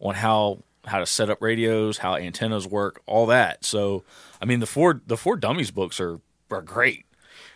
on 0.00 0.14
how 0.14 0.62
how 0.86 0.98
to 0.98 1.06
set 1.06 1.30
up 1.30 1.42
radios, 1.42 1.98
how 1.98 2.16
antennas 2.16 2.66
work, 2.66 3.02
all 3.06 3.26
that. 3.26 3.64
So, 3.64 4.02
I 4.40 4.44
mean, 4.44 4.60
the 4.60 4.66
four 4.66 5.00
the 5.06 5.16
For 5.16 5.36
Dummies 5.36 5.70
books 5.70 6.00
are 6.00 6.20
are 6.50 6.62
great. 6.62 7.04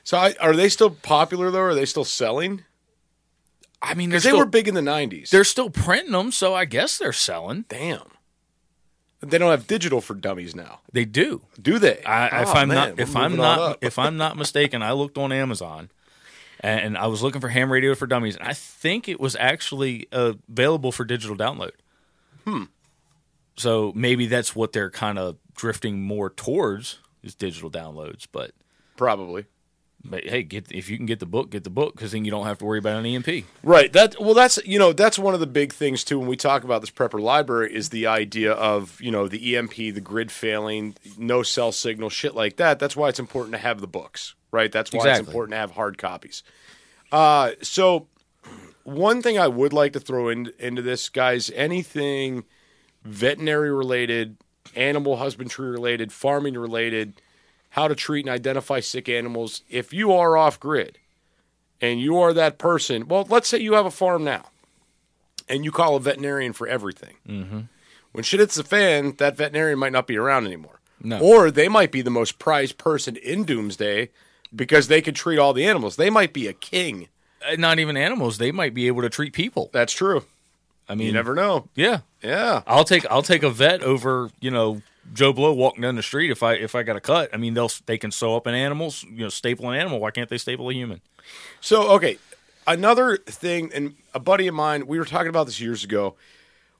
So 0.05 0.17
I, 0.19 0.35
are 0.41 0.55
they 0.55 0.69
still 0.69 0.91
popular 0.91 1.51
though? 1.51 1.61
Are 1.63 1.75
they 1.75 1.87
still 1.87 2.05
selling? 2.05 2.63
I 3.83 3.95
mean, 3.95 4.11
Because 4.11 4.23
they 4.23 4.33
were 4.33 4.47
big 4.47 4.67
in 4.69 4.75
the 4.75 4.81
90s. 4.81 5.29
they're 5.31 5.45
still 5.45 5.69
printing 5.69 6.13
them, 6.13 6.33
so 6.33 6.55
I 6.55 6.65
guess 6.65 6.97
they're 6.97 7.13
selling. 7.13 7.65
Damn. 7.69 8.01
They 9.21 9.37
don't 9.39 9.51
have 9.51 9.67
digital 9.67 10.01
for 10.01 10.15
dummies 10.15 10.55
now, 10.55 10.81
They 10.93 11.05
do. 11.05 11.43
do 11.61 11.79
they? 11.79 12.03
I, 12.05 12.43
if 12.43 12.49
Oh, 12.49 12.53
I'm 12.53 12.69
man, 12.69 12.77
not 12.91 13.01
if 13.01 13.17
I'm 13.17 13.37
not 13.37 13.79
if 13.83 13.99
I'm 13.99 14.17
not 14.17 14.37
mistaken, 14.37 14.83
I 14.83 14.93
looked 14.93 15.17
on 15.19 15.33
Amazon 15.33 15.91
and 16.61 16.97
I 16.97 17.07
was 17.09 17.23
looking 17.23 17.41
for 17.43 17.49
ham 17.49 17.71
radio 17.73 17.95
for 17.95 18.07
dummies, 18.07 18.37
and 18.37 18.47
I 18.47 18.53
think 18.55 19.07
it 19.09 19.19
was 19.21 19.37
actually 19.37 20.07
uh, 20.13 20.35
available 20.51 20.93
for 20.93 21.05
digital 21.05 21.37
download. 21.37 21.73
Hmm. 22.47 22.65
So 23.57 23.93
maybe 23.95 24.27
that's 24.27 24.55
what 24.57 24.73
they're 24.73 24.91
kind 24.91 25.19
of 25.19 25.37
drifting 25.57 26.03
more 26.03 26.29
towards 26.31 26.99
is 27.23 27.35
digital 27.35 27.71
downloads. 27.71 28.27
But, 28.31 28.53
Probably. 28.97 29.45
But 30.05 30.25
hey, 30.25 30.43
get 30.43 30.71
if 30.71 30.91
you 30.91 30.97
can 30.97 31.07
get 31.07 31.21
the 31.21 31.27
book, 31.27 31.51
get 31.51 31.65
the 31.65 31.71
book 31.71 31.95
because 31.95 32.13
then 32.13 32.25
you 32.25 32.31
don't 32.31 32.47
have 32.47 32.59
to 32.59 32.65
worry 32.65 32.79
about 32.79 32.99
an 32.99 33.07
EMP. 33.07 33.47
Right. 33.63 33.93
That 33.93 34.17
well 34.21 34.35
that's 34.35 34.59
you 34.65 34.79
know, 34.79 34.93
that's 34.93 35.19
one 35.19 35.35
of 35.35 35.41
the 35.41 35.47
big 35.47 35.73
things 35.73 36.05
too 36.05 36.19
when 36.19 36.29
we 36.29 36.37
talk 36.37 36.65
about 36.65 36.83
this 36.83 36.91
prepper 36.91 37.21
library 37.21 37.75
is 37.75 37.89
the 37.89 38.07
idea 38.07 38.53
of, 38.53 39.01
you 39.01 39.11
know, 39.11 39.29
the 39.29 39.57
EMP, 39.57 39.75
the 39.75 40.01
grid 40.01 40.31
failing, 40.31 40.95
no 41.17 41.43
cell 41.43 41.73
signal, 41.73 42.11
shit 42.11 42.35
like 42.35 42.57
that. 42.57 42.79
That's 42.79 42.97
why 42.97 43.09
it's 43.09 43.19
important 43.19 43.53
to 43.53 43.59
have 43.59 43.81
the 43.81 43.87
books, 43.87 44.35
right? 44.51 44.71
That's 44.71 44.93
why 44.93 45.09
it's 45.09 45.21
important 45.21 45.53
to 45.53 45.59
have 45.59 45.73
hard 45.73 45.97
copies. 45.97 46.43
Uh 47.11 47.53
so 47.63 48.09
one 48.85 49.23
thing 49.23 49.39
I 49.39 49.49
would 49.49 49.73
like 49.73 49.95
to 49.95 50.01
throw 50.01 50.29
in, 50.29 50.53
into 50.59 50.83
this, 50.83 51.09
guys, 51.09 51.51
anything 51.55 52.45
veterinary 53.03 53.73
related, 53.73 54.37
animal 54.77 55.17
husbandry 55.17 55.71
related, 55.71 56.13
farming 56.13 56.55
related, 56.55 57.21
how 57.75 57.89
to 57.89 57.95
treat 57.95 58.25
and 58.27 58.33
identify 58.35 58.79
sick 58.81 59.09
animals. 59.09 59.63
If 59.69 59.93
you 59.93 60.13
are 60.13 60.37
off 60.37 60.61
grid 60.61 60.99
and 61.81 62.01
you 62.01 62.19
are 62.19 62.33
that 62.33 62.57
person, 62.59 63.09
well, 63.09 63.27
let's 63.29 63.49
say 63.49 63.59
you 63.59 63.75
have 63.75 63.87
a 63.87 63.91
farm 63.91 64.23
now 64.25 64.45
and 65.49 65.65
you 65.65 65.73
call 65.73 65.97
a 65.97 66.01
veterinarian 66.01 66.53
for 66.53 66.67
everything. 66.69 67.15
Mm-hmm. 67.29 67.61
When 68.13 68.23
shit 68.23 68.39
hits 68.41 68.55
the 68.55 68.63
fan, 68.63 69.15
that 69.19 69.37
veterinarian 69.37 69.79
might 69.79 69.93
not 69.93 70.07
be 70.07 70.17
around 70.17 70.47
anymore. 70.47 70.79
No. 71.03 71.19
Or 71.19 71.51
they 71.51 71.69
might 71.69 71.91
be 71.91 72.01
the 72.01 72.11
most 72.11 72.39
prized 72.39 72.79
person 72.79 73.17
in 73.17 73.43
Doomsday 73.45 74.11
because 74.55 74.87
they 74.87 75.03
could 75.03 75.17
treat 75.17 75.39
all 75.39 75.53
the 75.53 75.67
animals. 75.67 75.97
They 75.97 76.11
might 76.11 76.33
be 76.33 76.47
a 76.47 76.53
king. 76.53 77.09
Uh, 77.47 77.57
Not 77.57 77.81
even 77.81 77.97
animals; 77.97 78.39
they 78.39 78.53
might 78.53 78.73
be 78.73 78.87
able 78.87 79.03
to 79.03 79.11
treat 79.11 79.33
people. 79.33 79.69
That's 79.73 79.93
true. 79.93 80.25
I 80.89 80.95
mean, 80.95 81.09
You 81.09 81.13
never 81.13 81.35
know. 81.35 81.69
yeah. 81.75 82.01
Yeah. 82.23 82.63
I'll 82.67 82.85
take 82.85 83.05
I'll 83.11 83.23
take 83.23 83.43
a 83.43 83.51
vet 83.51 83.83
over 83.83 84.31
you 84.41 84.51
know 84.53 84.81
Joe 85.13 85.33
Blow 85.33 85.53
walking 85.53 85.83
down 85.83 85.97
the 85.97 86.03
street 86.03 86.31
if 86.31 86.43
I 86.43 86.55
if 86.55 86.75
I 86.75 86.83
got 86.83 86.97
a 86.97 87.01
cut. 87.01 87.31
I 87.33 87.37
mean 87.37 87.55
they'll 87.55 87.71
they 87.87 87.99
can 87.99 88.11
sew 88.11 88.37
up 88.37 88.47
an 88.47 88.55
animal, 88.55 88.93
you 89.09 89.25
know, 89.25 89.29
staple 89.29 89.69
an 89.71 89.79
animal. 89.79 90.01
Why 90.01 90.11
can't 90.11 90.29
they 90.29 90.39
staple 90.39 90.71
a 90.71 90.75
human? 90.75 91.01
So, 91.61 91.91
okay, 91.93 92.19
another 92.67 93.17
thing, 93.17 93.71
and 93.75 93.95
a 94.13 94.21
buddy 94.21 94.47
of 94.47 94.55
mine, 94.55 94.87
we 94.87 94.99
were 94.99 95.05
talking 95.05 95.29
about 95.29 95.47
this 95.47 95.61
years 95.61 95.85
ago, 95.85 96.15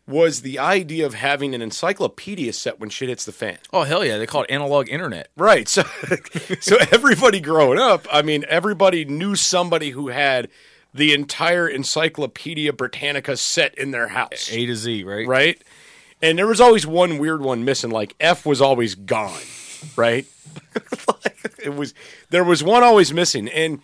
was 0.07 0.43
the 0.43 0.59
idea 0.59 1.07
of 1.07 1.15
having 1.15 1.55
an 1.55 1.63
encyclopedia 1.63 2.53
set 2.53 2.79
when 2.79 2.91
shit 2.91 3.09
hits 3.09 3.25
the 3.25 3.33
fan. 3.33 3.59
Oh 3.73 3.85
hell 3.85 4.05
yeah, 4.05 4.19
they 4.19 4.27
call 4.27 4.43
it 4.43 4.51
analog 4.51 4.89
internet. 4.89 5.31
Right. 5.37 5.69
So, 5.69 5.83
so 6.61 6.77
everybody 6.93 7.41
growing 7.41 7.79
up, 7.79 8.07
I 8.13 8.23
mean, 8.23 8.45
everybody 8.49 9.05
knew 9.05 9.35
somebody 9.35 9.91
who 9.91 10.09
had 10.09 10.49
the 10.93 11.13
entire 11.15 11.69
Encyclopedia 11.69 12.73
Britannica 12.73 13.37
set 13.37 13.77
in 13.77 13.91
their 13.91 14.09
house. 14.09 14.49
A 14.53 14.67
to 14.67 14.77
Z, 14.77 15.05
right? 15.05 15.27
Right. 15.27 15.63
And 16.25 16.39
there 16.39 16.47
was 16.47 16.61
always 16.61 16.87
one 16.87 17.19
weird 17.19 17.43
one 17.43 17.67
missing. 17.67 17.91
Like 17.91 18.17
F 18.19 18.47
was 18.47 18.63
always 18.63 18.95
gone. 18.95 19.43
Right. 19.95 20.25
it 21.63 21.75
was. 21.75 21.93
There 22.31 22.43
was 22.43 22.65
one 22.65 22.83
always 22.83 23.13
missing, 23.13 23.47
and 23.47 23.81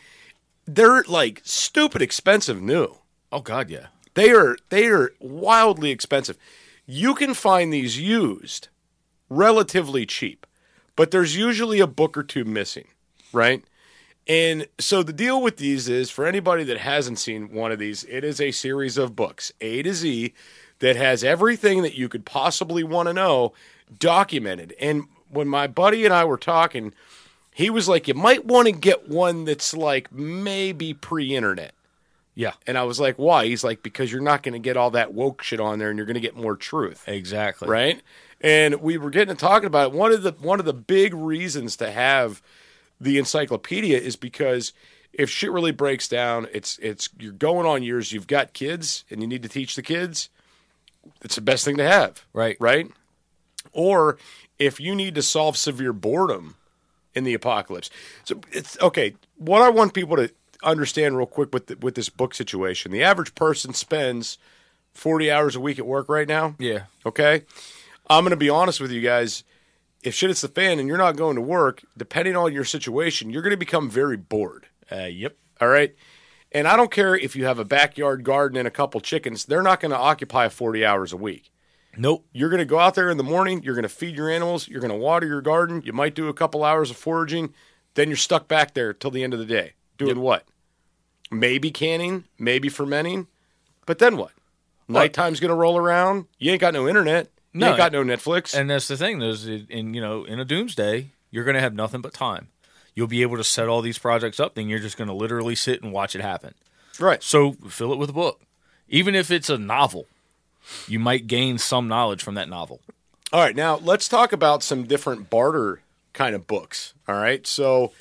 they're 0.66 1.02
like 1.02 1.42
stupid 1.44 2.00
expensive 2.00 2.62
new. 2.62 2.96
Oh 3.30 3.40
god, 3.42 3.68
yeah. 3.68 3.88
They 4.14 4.30
are 4.30 4.56
they 4.70 4.86
are 4.86 5.12
wildly 5.20 5.90
expensive. 5.90 6.38
You 6.86 7.14
can 7.14 7.34
find 7.34 7.70
these 7.70 8.00
used 8.00 8.68
relatively 9.28 10.06
cheap, 10.06 10.46
but 10.96 11.10
there's 11.10 11.36
usually 11.36 11.78
a 11.78 11.86
book 11.86 12.16
or 12.16 12.22
two 12.22 12.46
missing, 12.46 12.88
right? 13.34 13.62
And 14.26 14.66
so 14.78 15.02
the 15.02 15.12
deal 15.12 15.42
with 15.42 15.58
these 15.58 15.90
is 15.90 16.10
for 16.10 16.24
anybody 16.24 16.64
that 16.64 16.78
hasn't 16.78 17.18
seen 17.18 17.52
one 17.52 17.70
of 17.70 17.78
these, 17.78 18.04
it 18.04 18.24
is 18.24 18.40
a 18.40 18.50
series 18.50 18.96
of 18.96 19.14
books, 19.14 19.52
A 19.60 19.82
to 19.82 19.92
Z, 19.92 20.32
that 20.80 20.96
has 20.96 21.24
everything 21.24 21.82
that 21.82 21.94
you 21.94 22.08
could 22.08 22.24
possibly 22.24 22.82
want 22.82 23.08
to 23.08 23.14
know 23.14 23.52
documented. 23.98 24.74
And 24.80 25.04
when 25.30 25.48
my 25.48 25.66
buddy 25.66 26.04
and 26.04 26.12
I 26.12 26.24
were 26.24 26.36
talking, 26.36 26.92
he 27.54 27.70
was 27.70 27.88
like, 27.88 28.08
You 28.08 28.14
might 28.14 28.44
want 28.44 28.66
to 28.66 28.72
get 28.72 29.08
one 29.08 29.44
that's 29.44 29.74
like 29.74 30.12
maybe 30.12 30.92
pre 30.92 31.34
internet. 31.34 31.72
Yeah. 32.34 32.52
And 32.66 32.78
I 32.78 32.84
was 32.84 32.98
like, 32.98 33.16
why? 33.16 33.46
He's 33.46 33.64
like, 33.64 33.82
because 33.82 34.10
you're 34.10 34.22
not 34.22 34.42
going 34.42 34.54
to 34.54 34.58
get 34.58 34.76
all 34.76 34.92
that 34.92 35.12
woke 35.12 35.42
shit 35.42 35.60
on 35.60 35.78
there 35.78 35.90
and 35.90 35.98
you're 35.98 36.06
going 36.06 36.14
to 36.14 36.20
get 36.20 36.36
more 36.36 36.56
truth. 36.56 37.04
Exactly. 37.06 37.68
Right? 37.68 38.00
And 38.40 38.76
we 38.76 38.96
were 38.96 39.10
getting 39.10 39.34
to 39.34 39.38
talking 39.38 39.66
about 39.66 39.92
it. 39.92 39.98
One 39.98 40.12
of 40.12 40.22
the 40.22 40.32
one 40.32 40.58
of 40.58 40.64
the 40.64 40.72
big 40.72 41.12
reasons 41.12 41.76
to 41.76 41.90
have 41.90 42.40
the 42.98 43.18
encyclopedia 43.18 43.98
is 43.98 44.16
because 44.16 44.72
if 45.12 45.28
shit 45.28 45.52
really 45.52 45.72
breaks 45.72 46.08
down, 46.08 46.46
it's 46.52 46.78
it's 46.78 47.10
you're 47.18 47.32
going 47.32 47.66
on 47.66 47.82
years, 47.82 48.12
you've 48.12 48.26
got 48.26 48.54
kids 48.54 49.04
and 49.10 49.20
you 49.20 49.26
need 49.26 49.42
to 49.42 49.48
teach 49.48 49.76
the 49.76 49.82
kids, 49.82 50.30
it's 51.22 51.34
the 51.34 51.40
best 51.40 51.64
thing 51.64 51.76
to 51.76 51.86
have. 51.86 52.24
Right. 52.32 52.56
Right? 52.60 52.90
Or 53.72 54.18
if 54.58 54.80
you 54.80 54.94
need 54.94 55.14
to 55.14 55.22
solve 55.22 55.56
severe 55.56 55.92
boredom 55.92 56.56
in 57.14 57.24
the 57.24 57.34
apocalypse. 57.34 57.90
So 58.24 58.40
it's 58.52 58.80
okay. 58.80 59.14
What 59.36 59.62
I 59.62 59.68
want 59.68 59.94
people 59.94 60.16
to 60.16 60.30
understand 60.62 61.16
real 61.16 61.26
quick 61.26 61.52
with 61.52 61.66
the, 61.66 61.76
with 61.76 61.94
this 61.94 62.08
book 62.08 62.34
situation, 62.34 62.92
the 62.92 63.02
average 63.02 63.34
person 63.34 63.72
spends 63.74 64.38
40 64.94 65.30
hours 65.30 65.56
a 65.56 65.60
week 65.60 65.78
at 65.78 65.86
work 65.86 66.08
right 66.08 66.28
now. 66.28 66.54
Yeah. 66.58 66.84
Okay. 67.04 67.44
I'm 68.08 68.24
going 68.24 68.30
to 68.30 68.36
be 68.36 68.50
honest 68.50 68.80
with 68.80 68.90
you 68.90 69.00
guys. 69.00 69.44
If 70.02 70.14
shit 70.14 70.30
hits 70.30 70.40
the 70.40 70.48
fan 70.48 70.78
and 70.78 70.88
you're 70.88 70.96
not 70.96 71.16
going 71.16 71.36
to 71.36 71.42
work, 71.42 71.82
depending 71.96 72.36
on 72.36 72.52
your 72.52 72.64
situation, 72.64 73.30
you're 73.30 73.42
going 73.42 73.50
to 73.50 73.56
become 73.56 73.90
very 73.90 74.16
bored. 74.16 74.66
Uh, 74.90 75.04
yep. 75.04 75.36
All 75.60 75.68
right. 75.68 75.94
And 76.52 76.66
I 76.66 76.76
don't 76.76 76.90
care 76.90 77.14
if 77.14 77.36
you 77.36 77.44
have 77.46 77.58
a 77.58 77.64
backyard 77.64 78.24
garden 78.24 78.56
and 78.58 78.66
a 78.66 78.70
couple 78.72 79.00
chickens, 79.00 79.44
they're 79.44 79.62
not 79.62 79.80
going 79.80 79.92
to 79.92 79.98
occupy 79.98 80.48
40 80.48 80.84
hours 80.84 81.12
a 81.12 81.16
week. 81.16 81.50
Nope. 81.96 82.24
You're 82.32 82.48
going 82.50 82.58
to 82.58 82.64
go 82.64 82.78
out 82.78 82.94
there 82.94 83.10
in 83.10 83.16
the 83.18 83.24
morning, 83.24 83.62
you're 83.62 83.74
going 83.74 83.82
to 83.84 83.88
feed 83.88 84.16
your 84.16 84.30
animals, 84.30 84.68
you're 84.68 84.80
going 84.80 84.92
to 84.92 84.96
water 84.96 85.26
your 85.26 85.42
garden, 85.42 85.82
you 85.84 85.92
might 85.92 86.14
do 86.14 86.28
a 86.28 86.34
couple 86.34 86.64
hours 86.64 86.90
of 86.90 86.96
foraging, 86.96 87.52
then 87.94 88.08
you're 88.08 88.16
stuck 88.16 88.48
back 88.48 88.74
there 88.74 88.92
till 88.92 89.10
the 89.10 89.22
end 89.24 89.32
of 89.32 89.38
the 89.40 89.44
day. 89.46 89.72
Doing 89.98 90.20
what? 90.20 90.44
Maybe 91.30 91.70
canning, 91.70 92.24
maybe 92.38 92.68
fermenting, 92.68 93.26
but 93.86 93.98
then 93.98 94.16
what? 94.16 94.32
Nighttime's 94.88 95.38
going 95.38 95.50
to 95.50 95.54
roll 95.54 95.76
around. 95.76 96.26
You 96.38 96.50
ain't 96.52 96.60
got 96.60 96.74
no 96.74 96.88
internet. 96.88 97.28
You 97.52 97.60
No. 97.60 97.68
ain't 97.68 97.76
got 97.76 97.92
no 97.92 98.02
Netflix. 98.02 98.54
And 98.58 98.68
that's 98.70 98.88
the 98.88 98.96
thing. 98.96 99.18
There's 99.20 99.46
in 99.46 99.94
you 99.94 100.00
know 100.00 100.24
in 100.24 100.40
a 100.40 100.44
doomsday, 100.44 101.10
you're 101.30 101.44
going 101.44 101.54
to 101.54 101.60
have 101.60 101.74
nothing 101.74 102.00
but 102.00 102.12
time. 102.12 102.48
You'll 102.94 103.06
be 103.06 103.22
able 103.22 103.36
to 103.36 103.44
set 103.44 103.68
all 103.68 103.82
these 103.82 103.98
projects 103.98 104.40
up. 104.40 104.54
Then 104.54 104.68
you're 104.68 104.78
just 104.78 104.96
going 104.96 105.08
to 105.08 105.14
literally 105.14 105.54
sit 105.54 105.82
and 105.82 105.92
watch 105.92 106.14
it 106.14 106.20
happen. 106.20 106.54
right. 106.98 107.22
So 107.22 107.52
fill 107.68 107.92
it 107.92 107.98
with 107.98 108.10
a 108.10 108.14
book, 108.14 108.42
even 108.88 109.14
if 109.14 109.30
it's 109.30 109.50
a 109.50 109.58
novel. 109.58 110.06
You 110.86 110.98
might 110.98 111.26
gain 111.26 111.58
some 111.58 111.88
knowledge 111.88 112.22
from 112.22 112.34
that 112.34 112.48
novel. 112.48 112.80
All 113.32 113.40
right, 113.40 113.54
now 113.54 113.76
let's 113.76 114.08
talk 114.08 114.32
about 114.32 114.62
some 114.62 114.84
different 114.84 115.30
barter 115.30 115.80
kind 116.12 116.34
of 116.34 116.46
books. 116.46 116.94
All 117.08 117.14
right, 117.14 117.46
so 117.46 117.92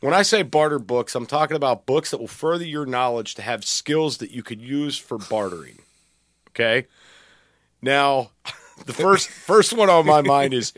when 0.00 0.12
I 0.12 0.22
say 0.22 0.42
barter 0.42 0.78
books, 0.78 1.14
I'm 1.14 1.26
talking 1.26 1.56
about 1.56 1.86
books 1.86 2.10
that 2.10 2.18
will 2.18 2.28
further 2.28 2.66
your 2.66 2.84
knowledge 2.84 3.34
to 3.36 3.42
have 3.42 3.64
skills 3.64 4.18
that 4.18 4.30
you 4.30 4.42
could 4.42 4.60
use 4.60 4.98
for 4.98 5.16
bartering. 5.16 5.78
Okay, 6.50 6.86
now 7.80 8.30
the 8.86 8.92
first 8.92 9.28
first 9.28 9.72
one 9.72 9.88
on 9.88 10.04
my 10.06 10.20
mind 10.20 10.52
is 10.52 10.74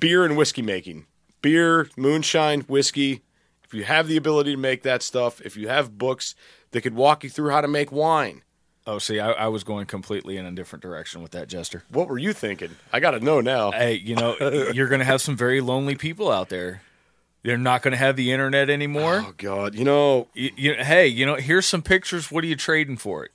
beer 0.00 0.24
and 0.24 0.36
whiskey 0.36 0.62
making. 0.62 1.06
Beer, 1.46 1.88
moonshine, 1.96 2.62
whiskey. 2.62 3.22
If 3.62 3.72
you 3.72 3.84
have 3.84 4.08
the 4.08 4.16
ability 4.16 4.50
to 4.50 4.56
make 4.56 4.82
that 4.82 5.00
stuff, 5.00 5.40
if 5.42 5.56
you 5.56 5.68
have 5.68 5.96
books 5.96 6.34
that 6.72 6.80
could 6.80 6.96
walk 6.96 7.22
you 7.22 7.30
through 7.30 7.50
how 7.50 7.60
to 7.60 7.68
make 7.68 7.92
wine, 7.92 8.42
Oh, 8.84 8.98
see, 8.98 9.20
I, 9.20 9.30
I 9.30 9.46
was 9.46 9.62
going 9.62 9.86
completely 9.86 10.36
in 10.38 10.44
a 10.44 10.50
different 10.50 10.82
direction 10.82 11.22
with 11.22 11.30
that, 11.32 11.46
Jester. 11.48 11.84
what 11.88 12.08
were 12.08 12.18
you 12.18 12.32
thinking? 12.32 12.74
I 12.92 12.98
got 12.98 13.12
to 13.12 13.20
know 13.20 13.40
now. 13.40 13.70
Hey, 13.70 13.94
you 13.94 14.16
know, 14.16 14.36
you're 14.74 14.88
going 14.88 14.98
to 14.98 15.04
have 15.04 15.20
some 15.20 15.36
very 15.36 15.60
lonely 15.60 15.94
people 15.94 16.32
out 16.32 16.48
there. 16.48 16.82
They're 17.44 17.56
not 17.56 17.82
going 17.82 17.92
to 17.92 17.96
have 17.98 18.16
the 18.16 18.32
internet 18.32 18.68
anymore. 18.68 19.24
Oh 19.24 19.34
God, 19.36 19.76
you 19.76 19.84
know 19.84 20.26
You, 20.34 20.50
you, 20.56 20.74
hey, 20.74 21.06
you 21.06 21.24
know, 21.26 21.36
here's 21.36 21.66
some 21.66 21.82
pictures. 21.82 22.32
What 22.32 22.42
are 22.42 22.48
you 22.48 22.56
trading 22.56 22.96
for 22.96 23.24
it? 23.24 23.30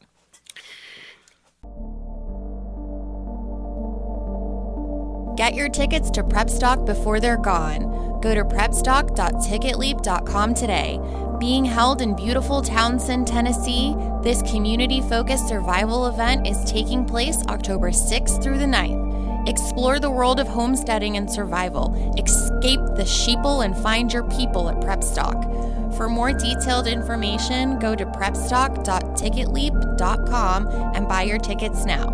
Get 5.38 5.56
your 5.56 5.69
tickets 5.69 6.12
to 6.12 6.24
Prep 6.24 6.50
Stock 6.50 6.86
before 6.86 7.19
they're 7.19 7.38
gone. 7.38 7.82
Go 8.21 8.36
to 8.36 8.43
prepstock.ticketleap.com 8.43 10.53
today. 10.53 10.99
Being 11.39 11.65
held 11.65 12.03
in 12.03 12.15
beautiful 12.15 12.62
Townsend, 12.62 13.27
Tennessee, 13.27 13.95
this 14.21 14.43
community 14.43 15.01
focused 15.01 15.47
survival 15.47 16.05
event 16.05 16.45
is 16.45 16.63
taking 16.65 17.03
place 17.03 17.41
October 17.47 17.89
6th 17.89 18.43
through 18.43 18.60
the 18.60 18.65
9th. 18.65 19.49
Explore 19.49 19.99
the 19.99 20.12
world 20.12 20.39
of 20.39 20.47
homesteading 20.47 21.17
and 21.17 21.27
survival. 21.27 21.95
Escape 22.15 22.79
the 22.95 23.03
sheeple 23.03 23.65
and 23.65 23.75
find 23.75 24.13
your 24.13 24.29
people 24.29 24.69
at 24.69 24.77
Prepstock. 24.77 25.97
For 25.97 26.07
more 26.07 26.31
detailed 26.31 26.86
information, 26.86 27.79
go 27.79 27.95
to 27.95 28.05
prepstock.ticketleap.com 28.05 30.67
and 30.67 31.07
buy 31.07 31.23
your 31.23 31.39
tickets 31.39 31.86
now. 31.86 32.12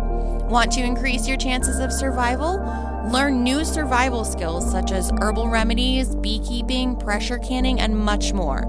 Want 0.48 0.72
to 0.72 0.80
increase 0.80 1.28
your 1.28 1.36
chances 1.36 1.80
of 1.80 1.92
survival? 1.92 2.58
Learn 3.08 3.42
new 3.42 3.64
survival 3.64 4.24
skills 4.24 4.70
such 4.70 4.92
as 4.92 5.10
herbal 5.18 5.48
remedies, 5.48 6.14
beekeeping, 6.16 6.94
pressure 6.94 7.38
canning, 7.38 7.80
and 7.80 7.96
much 7.96 8.34
more. 8.34 8.64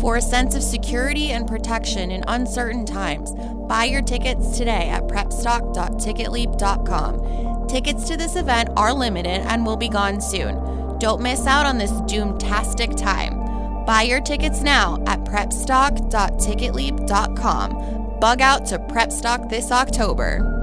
For 0.00 0.16
a 0.16 0.20
sense 0.20 0.56
of 0.56 0.64
security 0.64 1.30
and 1.30 1.46
protection 1.46 2.10
in 2.10 2.24
uncertain 2.26 2.84
times, 2.84 3.32
buy 3.68 3.84
your 3.84 4.02
tickets 4.02 4.58
today 4.58 4.88
at 4.88 5.04
prepstock.ticketleap.com. 5.04 7.68
Tickets 7.68 8.08
to 8.08 8.16
this 8.16 8.34
event 8.34 8.70
are 8.76 8.92
limited 8.92 9.42
and 9.42 9.64
will 9.64 9.76
be 9.76 9.88
gone 9.88 10.20
soon. 10.20 10.98
Don't 10.98 11.22
miss 11.22 11.46
out 11.46 11.64
on 11.64 11.78
this 11.78 11.92
doomtastic 11.92 12.96
time. 12.96 13.84
Buy 13.86 14.02
your 14.02 14.20
tickets 14.20 14.62
now 14.62 15.00
at 15.06 15.20
prepstock.ticketleap.com. 15.20 18.18
Bug 18.18 18.40
out 18.40 18.66
to 18.66 18.80
Prepstock 18.80 19.48
this 19.48 19.70
October. 19.70 20.55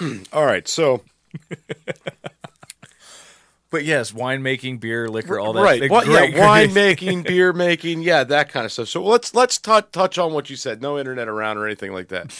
All 0.32 0.44
right, 0.46 0.66
so 0.68 1.02
But 3.68 3.84
yes, 3.84 4.12
winemaking, 4.12 4.78
beer, 4.80 5.08
liquor, 5.08 5.40
all 5.40 5.52
that. 5.52 5.60
right, 5.62 5.90
well, 5.90 6.04
great- 6.04 6.32
yeah, 6.34 6.46
wine 6.46 6.72
making, 6.72 7.22
beer 7.24 7.52
making, 7.52 8.02
yeah, 8.02 8.22
that 8.24 8.48
kind 8.48 8.64
of 8.64 8.70
stuff. 8.72 8.88
So 8.88 9.02
let's 9.02 9.34
let's 9.34 9.58
tou 9.58 9.80
touch 9.80 10.18
on 10.18 10.32
what 10.32 10.48
you 10.48 10.56
said. 10.56 10.80
No 10.80 10.98
internet 10.98 11.26
around 11.28 11.58
or 11.58 11.66
anything 11.66 11.92
like 11.92 12.08
that. 12.08 12.32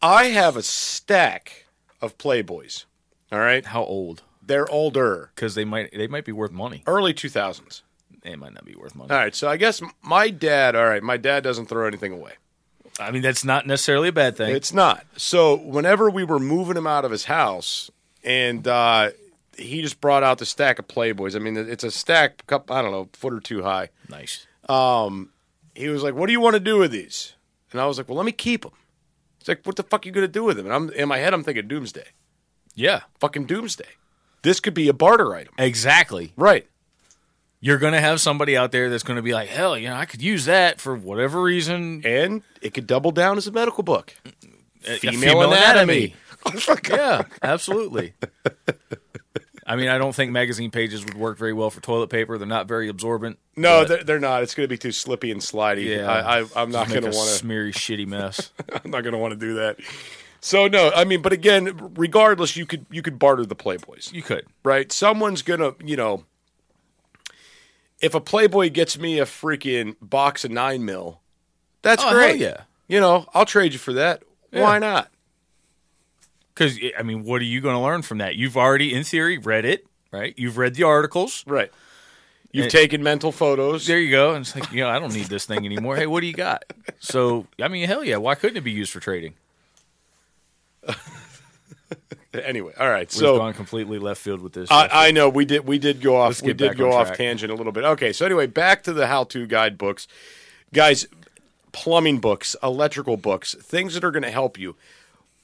I 0.00 0.26
have 0.26 0.56
a 0.56 0.62
stack 0.62 1.66
of 2.00 2.16
Playboys. 2.18 2.84
All 3.32 3.40
right, 3.40 3.66
How 3.66 3.82
old? 3.84 4.22
they're 4.40 4.68
older, 4.70 5.32
Because 5.34 5.54
they 5.56 5.64
might 5.64 5.90
they 5.92 6.06
might 6.06 6.24
be 6.24 6.32
worth 6.32 6.52
money. 6.52 6.82
early 6.86 7.12
two 7.12 7.28
thousands. 7.28 7.82
They 8.22 8.36
might 8.36 8.54
not 8.54 8.64
be 8.64 8.76
worth 8.76 8.94
money. 8.94 9.10
All 9.10 9.16
right, 9.16 9.34
so 9.34 9.48
I 9.48 9.56
guess 9.56 9.82
my 10.02 10.30
dad. 10.30 10.76
All 10.76 10.86
right, 10.86 11.02
my 11.02 11.16
dad 11.16 11.42
doesn't 11.42 11.66
throw 11.66 11.86
anything 11.88 12.12
away. 12.12 12.34
I 13.02 13.10
mean, 13.10 13.22
that's 13.22 13.44
not 13.44 13.66
necessarily 13.66 14.08
a 14.08 14.12
bad 14.12 14.36
thing. 14.36 14.54
It's 14.54 14.72
not. 14.72 15.04
So 15.16 15.56
whenever 15.56 16.10
we 16.10 16.24
were 16.24 16.38
moving 16.38 16.76
him 16.76 16.86
out 16.86 17.04
of 17.04 17.10
his 17.10 17.24
house, 17.24 17.90
and 18.24 18.66
uh, 18.66 19.10
he 19.56 19.82
just 19.82 20.00
brought 20.00 20.22
out 20.22 20.38
the 20.38 20.46
stack 20.46 20.78
of 20.78 20.88
Playboys. 20.88 21.34
I 21.36 21.38
mean, 21.38 21.56
it's 21.56 21.84
a 21.84 21.90
stack, 21.90 22.46
cup 22.46 22.70
I 22.70 22.82
don't 22.82 22.92
know, 22.92 23.08
foot 23.12 23.32
or 23.32 23.40
two 23.40 23.62
high. 23.62 23.88
nice. 24.08 24.46
He 25.74 25.88
was 25.88 26.02
like, 26.02 26.14
"What 26.14 26.26
do 26.26 26.32
you 26.32 26.40
want 26.40 26.54
to 26.54 26.60
do 26.60 26.78
with 26.78 26.90
these?" 26.92 27.34
And 27.72 27.80
I 27.80 27.86
was 27.86 27.96
like, 27.98 28.08
"Well, 28.08 28.16
let 28.16 28.26
me 28.26 28.32
keep 28.32 28.62
them." 28.62 28.72
He's 29.38 29.48
like, 29.48 29.64
"What 29.64 29.76
the 29.76 29.82
fuck 29.82 30.04
are 30.04 30.08
you 30.08 30.12
gonna 30.12 30.28
do 30.28 30.44
with 30.44 30.56
them?" 30.56 30.66
And 30.66 30.74
I'm 30.74 30.90
in 30.90 31.08
my 31.08 31.18
head, 31.18 31.32
I'm 31.34 31.42
thinking 31.42 31.66
Doomsday, 31.66 32.04
Yeah, 32.74 33.00
fucking 33.20 33.46
Doomsday. 33.46 33.88
This 34.42 34.60
could 34.60 34.74
be 34.74 34.88
a 34.88 34.92
barter 34.92 35.34
item, 35.34 35.54
exactly. 35.58 36.32
right? 36.36 36.66
You're 37.64 37.78
going 37.78 37.92
to 37.92 38.00
have 38.00 38.20
somebody 38.20 38.56
out 38.56 38.72
there 38.72 38.90
that's 38.90 39.04
going 39.04 39.16
to 39.18 39.22
be 39.22 39.32
like, 39.32 39.48
hell, 39.48 39.78
you 39.78 39.88
know, 39.88 39.94
I 39.94 40.04
could 40.04 40.20
use 40.20 40.46
that 40.46 40.80
for 40.80 40.96
whatever 40.96 41.40
reason. 41.40 42.02
And 42.04 42.42
it 42.60 42.74
could 42.74 42.88
double 42.88 43.12
down 43.12 43.38
as 43.38 43.46
a 43.46 43.52
medical 43.52 43.84
book. 43.84 44.12
Uh, 44.86 44.96
Female 44.96 45.42
anatomy. 45.42 46.16
yeah, 46.90 47.22
absolutely. 47.40 48.14
I 49.64 49.76
mean, 49.76 49.88
I 49.88 49.96
don't 49.98 50.12
think 50.12 50.32
magazine 50.32 50.72
pages 50.72 51.04
would 51.04 51.14
work 51.14 51.38
very 51.38 51.52
well 51.52 51.70
for 51.70 51.80
toilet 51.80 52.08
paper. 52.10 52.36
They're 52.36 52.48
not 52.48 52.66
very 52.66 52.88
absorbent. 52.88 53.38
No, 53.54 53.84
they're, 53.84 54.02
they're 54.02 54.18
not. 54.18 54.42
It's 54.42 54.56
going 54.56 54.64
to 54.64 54.68
be 54.68 54.76
too 54.76 54.90
slippy 54.90 55.30
and 55.30 55.40
slidey. 55.40 55.96
Yeah. 55.96 56.10
I, 56.10 56.40
I, 56.40 56.46
I'm 56.56 56.72
not 56.72 56.88
going 56.88 57.02
to 57.02 57.10
want 57.16 57.30
to. 57.30 57.44
smeary, 57.44 57.72
shitty 57.72 58.08
mess. 58.08 58.50
I'm 58.84 58.90
not 58.90 59.02
going 59.02 59.12
to 59.12 59.18
want 59.18 59.34
to 59.34 59.38
do 59.38 59.54
that. 59.54 59.78
So 60.40 60.66
no, 60.66 60.90
I 60.92 61.04
mean, 61.04 61.22
but 61.22 61.32
again, 61.32 61.92
regardless, 61.94 62.56
you 62.56 62.66
could 62.66 62.84
you 62.90 63.00
could 63.02 63.20
barter 63.20 63.46
the 63.46 63.54
Playboys, 63.54 64.12
You 64.12 64.22
could. 64.22 64.44
right? 64.64 64.90
Someone's 64.90 65.42
gonna, 65.42 65.74
you 65.84 65.94
know, 65.96 66.24
if 68.02 68.14
a 68.14 68.20
Playboy 68.20 68.68
gets 68.70 68.98
me 68.98 69.18
a 69.18 69.24
freaking 69.24 69.96
box 70.02 70.44
of 70.44 70.50
nine 70.50 70.84
mil, 70.84 71.20
that's 71.82 72.02
Oh, 72.04 72.10
great. 72.12 72.38
yeah. 72.38 72.62
you 72.88 73.00
know, 73.00 73.24
I'll 73.32 73.46
trade 73.46 73.72
you 73.72 73.78
for 73.78 73.94
that. 73.94 74.22
Why 74.50 74.78
not? 74.78 75.08
Because, 76.54 76.78
I 76.98 77.02
mean, 77.02 77.24
what 77.24 77.40
are 77.40 77.44
you 77.46 77.62
going 77.62 77.74
to 77.74 77.80
learn 77.80 78.02
from 78.02 78.18
that? 78.18 78.36
You've 78.36 78.58
already, 78.58 78.92
in 78.92 79.04
theory, 79.04 79.38
read 79.38 79.64
it, 79.64 79.86
right? 80.10 80.34
You've 80.36 80.58
read 80.58 80.74
the 80.74 80.82
articles. 80.82 81.42
Right. 81.46 81.72
You've 82.52 82.66
It- 82.66 82.70
taken 82.70 83.02
mental 83.02 83.32
photos. 83.32 83.86
There 83.86 83.98
you 83.98 84.10
go. 84.10 84.34
And 84.34 84.42
it's 84.44 84.54
like, 84.54 84.70
you 84.70 84.82
know, 84.82 84.90
I 84.90 84.98
don't 84.98 85.14
need 85.14 85.26
this 85.26 85.46
thing 85.46 85.64
anymore. 85.64 85.96
Hey, 85.96 86.06
what 86.06 86.20
do 86.20 86.26
you 86.26 86.34
got? 86.34 86.64
So, 87.00 87.46
I 87.58 87.68
mean, 87.68 87.86
hell 87.88 88.04
yeah. 88.04 88.18
Why 88.18 88.34
couldn't 88.34 88.58
it 88.58 88.64
be 88.64 88.70
used 88.72 88.92
for 88.92 89.00
trading? 89.00 89.32
Anyway, 92.34 92.72
all 92.78 92.88
right. 92.88 93.08
We've 93.08 93.12
So 93.12 93.38
gone 93.38 93.52
completely 93.52 93.98
left 93.98 94.20
field 94.20 94.40
with 94.40 94.52
this. 94.54 94.70
I, 94.70 94.88
I 95.08 95.10
know 95.10 95.28
we 95.28 95.44
did 95.44 95.66
we 95.66 95.78
did 95.78 96.00
go 96.00 96.16
off 96.16 96.40
we 96.42 96.52
did 96.54 96.76
go 96.78 96.92
off 96.92 97.08
track. 97.08 97.18
tangent 97.18 97.52
a 97.52 97.54
little 97.54 97.72
bit. 97.72 97.84
Okay, 97.84 98.12
so 98.12 98.24
anyway, 98.24 98.46
back 98.46 98.82
to 98.84 98.92
the 98.92 99.06
how 99.06 99.24
to 99.24 99.46
guide 99.46 99.76
books, 99.78 100.08
guys. 100.72 101.06
Plumbing 101.72 102.18
books, 102.18 102.54
electrical 102.62 103.16
books, 103.16 103.54
things 103.54 103.94
that 103.94 104.04
are 104.04 104.10
going 104.10 104.22
to 104.24 104.30
help 104.30 104.58
you. 104.58 104.76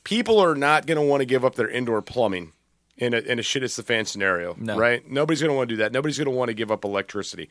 People 0.05 0.39
are 0.39 0.55
not 0.55 0.85
going 0.87 0.97
to 0.97 1.03
want 1.03 1.23
to 1.23 1.25
give 1.25 1.43
up 1.43 1.55
their 1.55 1.71
indoor 1.71 2.03
plumbing 2.03 2.53
in 2.99 3.15
a 3.15 3.19
in 3.19 3.39
a 3.39 3.43
shit 3.43 3.63
it's 3.63 3.77
the 3.77 3.83
fan 3.83 4.05
scenario, 4.05 4.55
No. 4.59 4.77
right? 4.77 5.09
Nobody's 5.11 5.41
going 5.41 5.51
to 5.53 5.57
want 5.57 5.71
to 5.71 5.75
do 5.75 5.79
that. 5.79 5.91
Nobody's 5.91 6.19
going 6.19 6.27
to 6.27 6.37
want 6.37 6.49
to 6.49 6.55
give 6.55 6.71
up 6.71 6.85
electricity. 6.85 7.49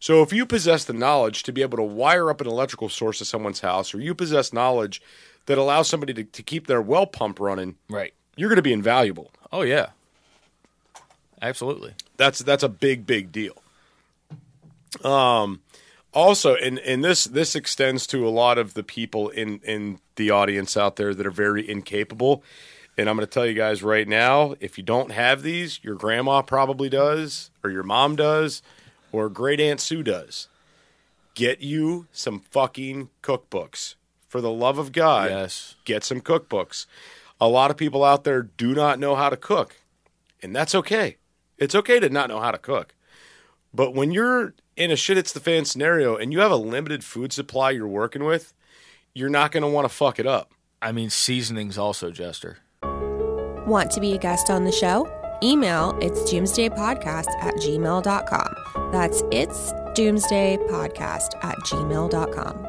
So 0.00 0.22
if 0.22 0.32
you 0.32 0.46
possess 0.46 0.84
the 0.84 0.92
knowledge 0.94 1.42
to 1.44 1.52
be 1.52 1.60
able 1.60 1.76
to 1.76 1.82
wire 1.82 2.30
up 2.30 2.40
an 2.40 2.46
electrical 2.46 2.88
source 2.88 3.18
to 3.18 3.24
someone's 3.26 3.60
house, 3.60 3.94
or 3.94 4.00
you 4.00 4.14
possess 4.14 4.52
knowledge 4.54 5.02
that 5.46 5.58
allows 5.58 5.88
somebody 5.88 6.14
to, 6.14 6.24
to 6.24 6.42
keep 6.42 6.66
their 6.66 6.80
well 6.80 7.06
pump 7.06 7.38
running, 7.40 7.76
right. 7.90 8.14
You're 8.36 8.48
going 8.48 8.56
to 8.56 8.62
be 8.62 8.72
invaluable. 8.72 9.30
Oh, 9.52 9.62
yeah. 9.62 9.90
Absolutely. 11.42 11.94
That's 12.16 12.38
that's 12.40 12.62
a 12.62 12.68
big 12.68 13.06
big 13.06 13.30
deal. 13.32 13.56
Um, 15.04 15.60
also, 16.12 16.54
and 16.54 16.78
and 16.80 17.04
this 17.04 17.24
this 17.24 17.54
extends 17.54 18.06
to 18.08 18.26
a 18.26 18.30
lot 18.30 18.56
of 18.56 18.74
the 18.74 18.82
people 18.82 19.28
in 19.28 19.58
in 19.64 19.98
the 20.16 20.30
audience 20.30 20.76
out 20.76 20.96
there 20.96 21.12
that 21.14 21.26
are 21.26 21.30
very 21.30 21.68
incapable. 21.68 22.42
And 22.96 23.08
I'm 23.10 23.16
going 23.16 23.26
to 23.26 23.30
tell 23.32 23.44
you 23.44 23.54
guys 23.54 23.82
right 23.82 24.06
now, 24.06 24.54
if 24.60 24.78
you 24.78 24.84
don't 24.84 25.10
have 25.10 25.42
these, 25.42 25.80
your 25.82 25.96
grandma 25.96 26.42
probably 26.42 26.88
does, 26.88 27.50
or 27.64 27.70
your 27.70 27.82
mom 27.82 28.14
does, 28.14 28.62
or 29.10 29.28
great 29.28 29.58
aunt 29.60 29.80
Sue 29.80 30.04
does. 30.04 30.46
Get 31.34 31.60
you 31.60 32.06
some 32.12 32.38
fucking 32.38 33.08
cookbooks. 33.20 33.96
For 34.28 34.40
the 34.40 34.50
love 34.50 34.78
of 34.78 34.92
God, 34.92 35.30
Yes. 35.30 35.74
get 35.84 36.04
some 36.04 36.20
cookbooks. 36.20 36.86
A 37.40 37.48
lot 37.48 37.70
of 37.70 37.76
people 37.76 38.04
out 38.04 38.24
there 38.24 38.42
do 38.42 38.74
not 38.74 38.98
know 38.98 39.16
how 39.16 39.28
to 39.28 39.36
cook, 39.36 39.76
and 40.42 40.54
that's 40.54 40.74
okay. 40.74 41.16
It's 41.58 41.74
okay 41.74 42.00
to 42.00 42.08
not 42.08 42.28
know 42.28 42.40
how 42.40 42.50
to 42.50 42.58
cook. 42.58 42.94
But 43.72 43.94
when 43.94 44.12
you're 44.12 44.54
in 44.76 44.90
a 44.90 44.96
shit 44.96 45.18
it's 45.18 45.32
the 45.32 45.40
fan 45.40 45.64
scenario 45.64 46.16
and 46.16 46.32
you 46.32 46.40
have 46.40 46.50
a 46.50 46.56
limited 46.56 47.04
food 47.04 47.32
supply 47.32 47.70
you're 47.70 47.88
working 47.88 48.24
with, 48.24 48.52
you're 49.14 49.28
not 49.28 49.52
going 49.52 49.62
to 49.62 49.68
want 49.68 49.84
to 49.84 49.94
fuck 49.94 50.18
it 50.18 50.26
up. 50.26 50.52
I 50.82 50.92
mean, 50.92 51.10
seasonings 51.10 51.78
also, 51.78 52.10
Jester. 52.10 52.58
Want 53.66 53.90
to 53.92 54.00
be 54.00 54.12
a 54.12 54.18
guest 54.18 54.50
on 54.50 54.64
the 54.64 54.72
show? 54.72 55.10
Email 55.42 55.98
it's 56.00 56.20
doomsdaypodcast 56.30 57.28
at 57.40 57.54
gmail.com. 57.54 58.90
That's 58.92 59.22
it's 59.30 59.72
doomsdaypodcast 59.96 61.44
at 61.44 61.56
gmail.com. 61.58 62.66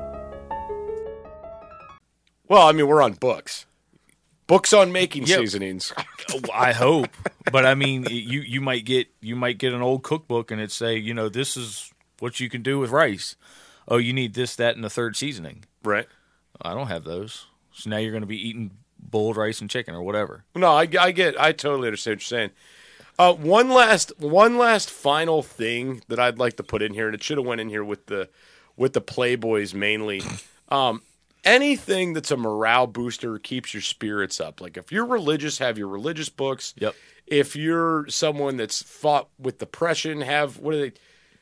Well, 2.48 2.68
I 2.68 2.72
mean, 2.72 2.88
we're 2.88 3.02
on 3.02 3.14
books. 3.14 3.66
Books 4.48 4.74
on 4.74 4.92
making 4.92 5.26
Yep. 5.26 5.40
seasonings. 5.40 5.94
I 6.54 6.72
hope, 6.74 7.10
but 7.52 7.66
I 7.66 7.74
mean, 7.76 8.06
you 8.10 8.42
you 8.42 8.62
might 8.62 8.86
get 8.86 9.08
you 9.22 9.36
might 9.36 9.58
get 9.58 9.74
an 9.74 9.82
old 9.82 10.04
cookbook 10.04 10.52
and 10.52 10.62
it 10.62 10.72
say, 10.72 10.98
you 10.98 11.14
know, 11.14 11.30
this 11.30 11.58
is 11.58 11.92
what 12.20 12.40
you 12.40 12.50
can 12.50 12.62
do 12.62 12.78
with 12.80 12.92
rice. 12.92 13.36
Oh, 13.88 13.98
you 13.98 14.14
need 14.14 14.34
this, 14.34 14.56
that, 14.56 14.76
and 14.76 14.84
the 14.84 14.90
third 14.90 15.16
seasoning. 15.16 15.64
right. 15.84 16.08
I 16.62 16.74
don't 16.74 16.88
have 16.88 17.04
those, 17.04 17.48
so 17.74 17.90
now 17.90 17.98
you're 17.98 18.12
going 18.12 18.24
to 18.24 18.28
be 18.28 18.48
eating 18.50 18.72
boiled 18.98 19.36
rice 19.36 19.60
and 19.62 19.70
chicken 19.70 19.94
or 19.94 20.02
whatever. 20.02 20.46
No, 20.56 20.72
I, 20.72 20.88
I 21.00 21.12
get, 21.12 21.40
I 21.40 21.52
totally 21.52 21.88
understand 21.90 22.14
what 22.16 22.32
you're 22.32 22.40
saying. 22.40 22.50
Uh, 23.20 23.34
one 23.34 23.70
last, 23.70 24.14
one 24.20 24.58
last 24.58 24.90
final 24.90 25.44
thing 25.44 26.02
that 26.08 26.18
I'd 26.20 26.40
like 26.40 26.56
to 26.58 26.64
put 26.64 26.82
in 26.82 26.94
here, 26.94 27.08
and 27.08 27.14
it 27.14 27.22
should 27.22 27.38
have 27.38 27.46
went 27.46 27.60
in 27.62 27.68
here 27.70 27.84
with 27.84 28.06
the, 28.08 28.30
with 28.78 28.94
the 28.94 29.02
Playboys 29.02 29.74
mainly. 29.74 30.22
Um, 30.70 31.04
anything 31.46 32.14
that's 32.14 32.32
a 32.32 32.38
morale 32.38 32.88
booster 32.88 33.38
keeps 33.40 33.74
your 33.74 33.82
spirits 33.82 34.40
up. 34.42 34.60
Like 34.62 34.78
if 34.78 34.92
you're 34.92 35.06
religious, 35.06 35.60
have 35.60 35.78
your 35.78 35.88
religious 35.88 36.30
books. 36.30 36.74
Yep. 36.78 36.96
If 37.28 37.56
you're 37.56 38.08
someone 38.10 38.58
that's 38.58 38.82
fought 38.84 39.30
with 39.40 39.58
depression, 39.60 40.22
have 40.22 40.60
what 40.60 40.74
are 40.74 40.78
they? 40.80 40.92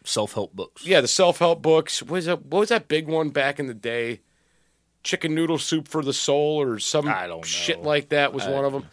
Self 0.06 0.34
help 0.34 0.54
books. 0.54 0.86
Yeah, 0.86 1.00
the 1.00 1.08
self 1.08 1.40
help 1.40 1.62
books. 1.62 2.02
What 2.02 2.12
was 2.12 2.26
that? 2.26 2.46
What 2.46 2.60
was 2.60 2.70
that 2.70 2.88
big 2.90 3.08
one 3.08 3.30
back 3.30 3.58
in 3.60 3.68
the 3.68 3.74
day? 3.74 4.20
Chicken 5.04 5.34
noodle 5.36 5.58
soup 5.58 5.88
for 5.88 6.02
the 6.04 6.14
soul, 6.14 6.62
or 6.62 6.78
some 6.80 7.08
I 7.08 7.28
don't 7.28 7.46
shit 7.46 7.82
know. 7.82 7.88
like 7.88 8.10
that 8.10 8.34
was 8.34 8.46
one 8.46 8.66
of 8.66 8.74
them. 8.74 8.86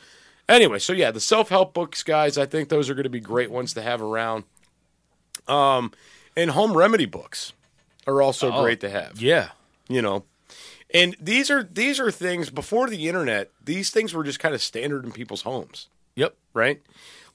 Anyway, 0.49 0.79
so 0.81 0.93
yeah, 0.93 1.11
the 1.13 1.21
self 1.21 1.49
help 1.49 1.75
books, 1.75 2.03
guys. 2.03 2.37
I 2.39 2.47
think 2.47 2.69
those 2.69 2.89
are 2.91 2.95
going 2.95 3.05
to 3.05 3.11
be 3.11 3.21
great 3.21 3.51
ones 3.51 3.75
to 3.75 3.83
have 3.83 4.03
around. 4.03 4.45
Um, 5.49 5.93
and 6.37 6.51
home 6.51 6.77
remedy 6.77 7.07
books 7.07 7.53
are 8.07 8.23
also 8.23 8.53
Oh, 8.53 8.63
great 8.63 8.81
to 8.81 8.91
have. 8.91 9.21
Yeah. 9.21 9.51
You 9.89 10.03
know, 10.03 10.25
and 10.93 11.17
these 11.21 11.51
are 11.51 11.63
these 11.63 12.01
are 12.01 12.11
things 12.11 12.51
before 12.51 12.89
the 12.89 13.09
internet. 13.09 13.51
These 13.65 13.91
things 13.91 14.13
were 14.15 14.25
just 14.25 14.41
kind 14.41 14.55
of 14.55 14.63
standard 14.63 15.05
in 15.05 15.13
people's 15.13 15.43
homes. 15.43 15.89
Yep. 16.17 16.35
right? 16.53 16.81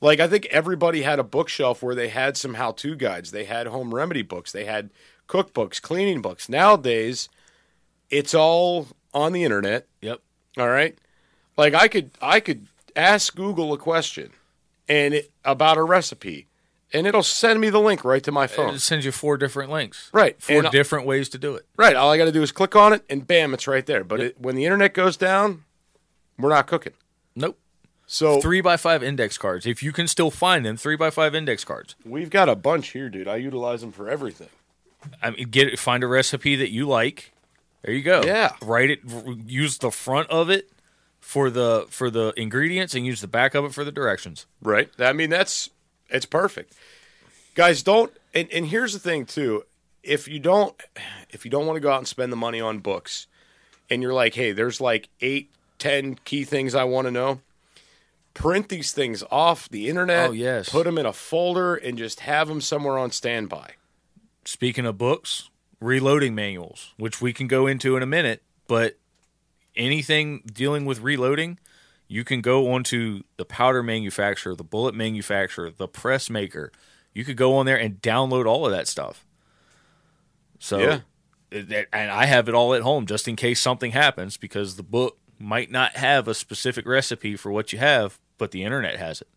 Like 0.02 0.20
I 0.20 0.28
think 0.28 0.46
everybody 0.48 1.02
had 1.02 1.20
a 1.20 1.24
bookshelf 1.24 1.82
where 1.82 1.96
they 1.96 2.10
had 2.10 2.38
some 2.38 2.56
how-to 2.56 2.96
guides, 2.96 3.32
they 3.32 3.46
had 3.46 3.68
home 3.68 3.94
remedy 3.94 4.22
books, 4.22 4.52
they 4.52 4.66
had 4.66 4.90
cookbooks, 5.28 5.82
cleaning 5.82 6.22
books. 6.22 6.50
Nowadays, 6.50 7.30
it's 8.10 8.34
all 8.34 8.88
on 9.14 9.34
the 9.34 9.44
internet. 9.44 9.88
Yep. 10.02 10.22
All 10.58 10.70
right, 10.70 10.98
like 11.58 11.74
I 11.74 11.88
could 11.88 12.12
I 12.22 12.40
could 12.40 12.68
ask 12.96 13.36
Google 13.36 13.74
a 13.74 13.78
question 13.78 14.32
and 14.88 15.14
it, 15.14 15.32
about 15.44 15.78
a 15.78 15.84
recipe, 15.84 16.48
and 16.96 17.06
it'll 17.06 17.22
send 17.24 17.60
me 17.62 17.70
the 17.70 17.80
link 17.80 18.04
right 18.04 18.24
to 18.24 18.32
my 18.32 18.48
phone. 18.48 18.74
It 18.76 18.80
sends 18.80 19.06
you 19.06 19.12
four 19.12 19.38
different 19.38 19.72
links. 19.72 20.10
Right, 20.14 20.42
Four 20.42 20.62
and- 20.64 20.72
different 20.72 21.06
ways 21.06 21.30
to 21.30 21.38
do 21.38 21.54
it. 21.56 21.66
Right, 21.78 21.96
all 21.96 22.12
I 22.12 22.18
got 22.18 22.26
to 22.26 22.32
do 22.32 22.42
is 22.42 22.52
click 22.52 22.76
on 22.76 22.94
it, 22.94 23.04
and 23.10 23.28
bam, 23.28 23.54
it's 23.54 23.68
right 23.68 23.86
there. 23.86 24.04
But 24.04 24.20
it, 24.20 24.42
when 24.42 24.56
the 24.56 24.66
internet 24.66 24.94
goes 24.94 25.18
down, 25.18 25.64
we're 26.40 26.50
not 26.50 26.66
cooking. 26.68 26.94
Nope. 27.36 27.60
So 28.08 28.40
Three 28.40 28.62
by 28.62 28.78
five 28.78 29.02
index 29.04 29.38
cards. 29.38 29.66
If 29.66 29.82
you 29.82 29.92
can 29.92 30.08
still 30.08 30.30
find 30.32 30.66
them, 30.66 30.78
three 30.78 30.96
by 30.96 31.10
five 31.10 31.34
index 31.36 31.64
cards. 31.64 31.96
we've 32.06 32.30
got 32.30 32.48
a 32.50 32.56
bunch 32.56 32.90
here, 32.90 33.10
dude. 33.10 33.28
I 33.28 33.38
utilize 33.38 33.82
them 33.82 33.92
for 33.92 34.10
everything. 34.10 34.50
I 35.22 35.32
mean, 35.32 35.50
get 35.50 35.78
find 35.80 36.04
a 36.04 36.08
recipe 36.08 36.56
that 36.56 36.72
you 36.72 36.88
like. 36.88 37.32
There 37.84 37.94
you 37.94 38.02
go. 38.04 38.24
Yeah. 38.24 38.54
Write 38.62 38.90
it. 38.92 39.00
Use 39.46 39.78
the 39.80 39.92
front 39.92 40.30
of 40.30 40.50
it 40.50 40.72
for 41.20 41.50
the 41.50 41.88
for 41.90 42.10
the 42.12 42.34
ingredients, 42.38 42.94
and 42.96 43.06
use 43.06 43.22
the 43.22 43.28
back 43.28 43.56
of 43.56 43.66
it 43.66 43.74
for 43.74 43.84
the 43.84 43.92
directions. 43.92 44.46
Right. 44.62 44.90
I 45.00 45.14
mean, 45.14 45.30
that's 45.32 45.70
it's 46.10 46.26
perfect. 46.26 46.74
Guys, 47.56 47.84
don't 47.84 48.12
and, 48.34 48.52
and 48.52 48.68
here's 48.68 48.94
the 48.94 49.00
thing 49.00 49.26
too. 49.26 49.64
If 50.04 50.28
you 50.28 50.40
don't 50.40 50.76
if 51.30 51.46
you 51.46 51.52
don't 51.52 51.66
want 51.66 51.78
to 51.78 51.82
go 51.82 51.92
out 51.92 52.00
and 52.00 52.08
spend 52.08 52.32
the 52.32 52.38
money 52.38 52.62
on 52.62 52.80
books 52.80 53.28
and 53.90 54.02
you're 54.02 54.14
like, 54.14 54.36
hey, 54.36 54.52
there's 54.52 54.82
like 54.82 55.10
eight, 55.22 55.52
ten 55.80 56.16
key 56.26 56.44
things 56.44 56.76
I 56.76 56.84
want 56.84 57.08
to 57.08 57.12
know, 57.12 57.42
print 58.34 58.70
these 58.70 58.92
things 58.92 59.24
off 59.32 59.70
the 59.70 59.90
internet. 59.90 60.30
Oh, 60.30 60.34
yes. 60.34 60.70
Put 60.70 60.86
them 60.86 60.98
in 60.98 61.06
a 61.06 61.14
folder 61.14 61.76
and 61.76 61.98
just 61.98 62.22
have 62.22 62.48
them 62.48 62.62
somewhere 62.62 62.98
on 62.98 63.12
standby. 63.12 63.72
Speaking 64.44 64.86
of 64.86 64.98
books, 64.98 65.50
reloading 65.80 66.36
manuals, 66.36 66.94
which 66.98 67.22
we 67.22 67.34
can 67.34 67.48
go 67.48 67.68
into 67.68 67.98
in 67.98 68.04
a 68.04 68.08
minute, 68.08 68.44
but 68.68 68.98
anything 69.76 70.44
dealing 70.52 70.86
with 70.86 71.00
reloading, 71.00 71.60
you 72.08 72.24
can 72.24 72.42
go 72.42 72.72
onto 72.72 73.24
the 73.38 73.46
powder 73.46 73.82
manufacturer, 73.84 74.56
the 74.56 74.64
bullet 74.64 74.94
manufacturer, 74.96 75.72
the 75.72 75.88
press 75.88 76.30
maker. 76.30 76.72
You 77.14 77.24
could 77.26 77.38
go 77.38 77.56
on 77.56 77.66
there 77.66 77.78
and 77.80 78.02
download 78.02 78.46
all 78.46 78.66
of 78.66 78.72
that 78.72 78.88
stuff. 78.88 79.26
So, 80.60 80.80
Yeah. 80.80 81.00
and 81.52 82.12
I 82.12 82.26
have 82.26 82.48
it 82.50 82.56
all 82.56 82.74
at 82.74 82.82
home 82.82 83.06
just 83.06 83.28
in 83.28 83.36
case 83.36 83.62
something 83.62 83.92
happens 83.92 84.38
because 84.38 84.76
the 84.76 84.84
book 84.84 85.18
might 85.40 85.70
not 85.72 85.96
have 85.98 86.28
a 86.28 86.34
specific 86.34 86.86
recipe 86.86 87.36
for 87.36 87.52
what 87.52 87.74
you 87.74 87.80
have, 87.80 88.20
but 88.38 88.52
the 88.52 88.64
internet 88.64 88.98
has 88.98 89.22
it. 89.22 89.28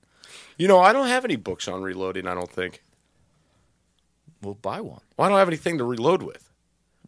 You 0.56 0.68
know, 0.68 0.78
I 0.80 0.92
don't 0.92 1.08
have 1.08 1.24
any 1.24 1.36
books 1.36 1.68
on 1.68 1.82
reloading, 1.82 2.26
I 2.26 2.34
don't 2.34 2.50
think. 2.50 2.82
Well, 4.42 4.54
buy 4.54 4.80
one. 4.80 5.00
Well, 5.16 5.26
I 5.26 5.28
don't 5.30 5.38
have 5.38 5.48
anything 5.48 5.78
to 5.78 5.84
reload 5.84 6.22
with. 6.22 6.47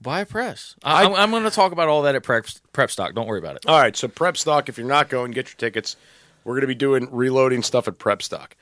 Buy 0.02 0.20
a 0.20 0.26
press. 0.26 0.76
I, 0.82 1.04
am 1.04 1.14
I'm 1.14 1.30
going 1.30 1.44
to 1.44 1.50
talk 1.50 1.72
about 1.72 1.88
all 1.88 2.02
that 2.02 2.14
at 2.14 2.22
prep, 2.22 2.46
prep 2.72 2.90
stock. 2.90 3.14
Don't 3.14 3.26
worry 3.26 3.38
about 3.38 3.56
it. 3.56 3.66
All 3.66 3.78
right, 3.78 3.94
so 3.94 4.08
Prep 4.08 4.36
Stock, 4.36 4.68
if 4.68 4.78
you're 4.78 4.86
not 4.86 5.08
going, 5.10 5.32
get 5.32 5.48
your 5.48 5.56
tickets. 5.56 5.96
We're 6.44 6.54
going 6.54 6.62
to 6.62 6.66
be 6.68 6.74
doing 6.74 7.08
reloading 7.10 7.62
stuff 7.62 7.86
at 7.86 7.98
Prep 7.98 8.22
Stock. 8.22 8.56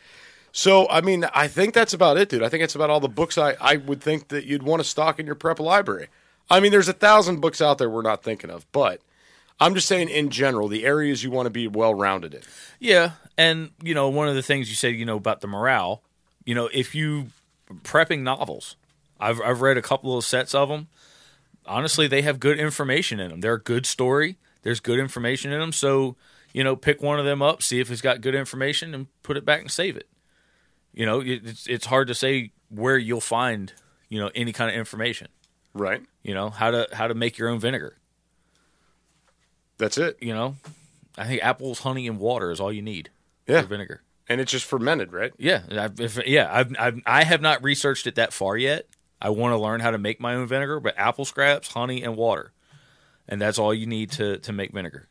So, 0.51 0.89
I 0.89 1.01
mean, 1.01 1.25
I 1.35 1.47
think 1.47 1.75
that's 1.75 1.93
about 1.93 2.17
it, 2.17 2.29
dude. 2.29 2.43
I 2.43 2.49
think 2.49 2.65
it's 2.65 2.75
about 2.75 2.91
all 2.91 2.99
the 2.99 3.09
books 3.09 3.39
I, 3.39 3.55
I 3.61 3.77
would 3.77 4.01
think 4.01 4.29
that 4.29 4.47
you'd 4.47 4.65
want 4.65 4.81
to 4.81 4.89
stock 4.89 5.21
in 5.21 5.27
your 5.27 5.37
prep 5.37 5.61
library. 5.61 6.09
I 6.51 6.59
mean, 6.59 6.73
there's 6.73 6.89
a 6.89 6.95
thousand 6.95 7.41
books 7.41 7.61
out 7.61 7.79
there 7.79 7.89
we're 7.89 8.03
not 8.03 8.25
thinking 8.25 8.51
of, 8.51 8.67
but 8.73 9.01
I'm 9.61 9.75
just 9.75 9.87
saying 9.87 10.09
in 10.09 10.31
general, 10.31 10.67
the 10.67 10.85
areas 10.85 11.23
you 11.23 11.31
want 11.31 11.47
to 11.47 11.51
be 11.51 11.69
well 11.69 11.95
rounded 11.95 12.35
in. 12.35 12.41
Yeah, 12.81 13.13
and 13.37 13.71
you 13.83 13.95
know, 13.95 14.09
one 14.09 14.29
of 14.29 14.35
the 14.35 14.43
things 14.43 14.69
you 14.69 14.75
said, 14.75 14.95
you 14.95 15.05
know, 15.05 15.17
about 15.17 15.41
the 15.41 15.47
morale, 15.47 16.03
you 16.45 16.55
know, 16.55 16.69
if 16.73 16.95
you 16.95 17.29
prepping 17.83 18.21
novels, 18.21 18.77
I've 19.21 19.41
I've 19.43 19.61
read 19.61 19.77
a 19.77 19.83
couple 19.83 20.17
of 20.17 20.25
sets 20.25 20.55
of 20.55 20.69
them. 20.69 20.89
Honestly, 21.69 22.07
they 22.09 22.23
have 22.23 22.41
good 22.41 22.59
information 22.59 23.21
in 23.21 23.31
them. 23.31 23.41
They're 23.41 23.55
a 23.55 23.63
good 23.63 23.87
story. 23.87 24.37
There's 24.63 24.81
good 24.81 24.99
information 24.99 25.53
in 25.53 25.61
them. 25.61 25.73
So, 25.73 26.17
you 26.53 26.65
know, 26.65 26.75
pick 26.75 27.01
one 27.03 27.19
of 27.19 27.25
them 27.25 27.43
up, 27.43 27.63
see 27.63 27.79
if 27.81 27.91
it's 27.91 28.01
got 28.01 28.21
good 28.21 28.35
information, 28.35 28.95
and 28.95 29.07
put 29.23 29.37
it 29.37 29.45
back 29.45 29.61
and 29.61 29.71
save 29.71 29.97
it. 29.97 30.09
You 30.93 31.07
know, 31.07 31.21
it's 31.25 31.67
it's 31.67 31.87
hard 31.87 32.09
to 32.09 32.15
say 32.15 32.51
where 32.71 32.97
you'll 32.99 33.21
find 33.21 33.73
you 34.09 34.19
know 34.19 34.31
any 34.35 34.53
kind 34.53 34.71
of 34.71 34.77
information. 34.77 35.29
Right. 35.75 36.03
You 36.23 36.35
know 36.35 36.51
how 36.51 36.71
to 36.73 36.89
how 36.93 37.07
to 37.07 37.15
make 37.15 37.39
your 37.39 37.49
own 37.51 37.61
vinegar. 37.61 37.99
That's 39.77 39.99
it. 39.99 40.17
You 40.21 40.33
know, 40.35 40.57
I 41.17 41.27
think 41.27 41.43
apples, 41.43 41.81
honey, 41.81 42.09
and 42.09 42.19
water 42.19 42.51
is 42.51 42.59
all 42.61 42.73
you 42.73 42.83
need 42.83 43.11
Yeah. 43.47 43.63
for 43.63 43.69
vinegar. 43.69 44.03
And 44.29 44.41
it's 44.41 44.53
just 44.53 44.65
fermented, 44.67 45.13
right? 45.13 45.33
Yeah, 45.39 45.63
I've, 45.71 45.99
if, 46.01 46.27
yeah, 46.27 46.51
I've, 46.53 46.75
I've 46.79 47.01
I 47.07 47.25
have 47.25 47.41
not 47.41 47.63
researched 47.63 48.07
it 48.07 48.17
that 48.17 48.33
far 48.33 48.57
yet. 48.57 48.87
I 49.21 49.31
want 49.31 49.53
to 49.53 49.59
learn 49.59 49.81
how 49.81 49.91
to 49.91 49.99
make 49.99 50.21
my 50.21 50.35
own 50.35 50.47
vinegar, 50.47 50.81
but 50.81 50.95
apple 50.97 51.25
scraps, 51.25 51.73
honey, 51.73 52.03
and 52.03 52.17
water, 52.17 52.53
and 53.29 53.41
that's 53.41 53.59
all 53.59 53.75
you 53.75 53.87
need 53.87 54.11
to 54.13 54.39
to 54.39 54.53
make 54.53 54.73
vinegar. 54.73 55.09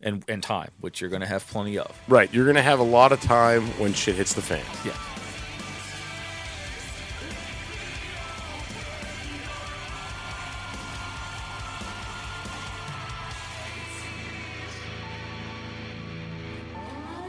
And 0.00 0.24
and 0.28 0.42
time, 0.42 0.72
which 0.80 1.00
you're 1.00 1.10
going 1.10 1.22
to 1.22 1.28
have 1.28 1.46
plenty 1.46 1.78
of. 1.78 1.96
Right. 2.08 2.32
You're 2.34 2.44
going 2.44 2.56
to 2.56 2.62
have 2.62 2.80
a 2.80 2.84
lot 2.84 3.12
of 3.12 3.20
time 3.20 3.62
when 3.78 3.94
shit 3.94 4.16
hits 4.16 4.34
the 4.34 4.42
fan. 4.42 4.64
Yeah. 4.84 4.92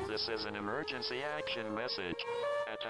This 0.08 0.30
is 0.30 0.46
an 0.46 0.56
emergency 0.56 1.22
action 1.22 1.76
message. 1.76 2.26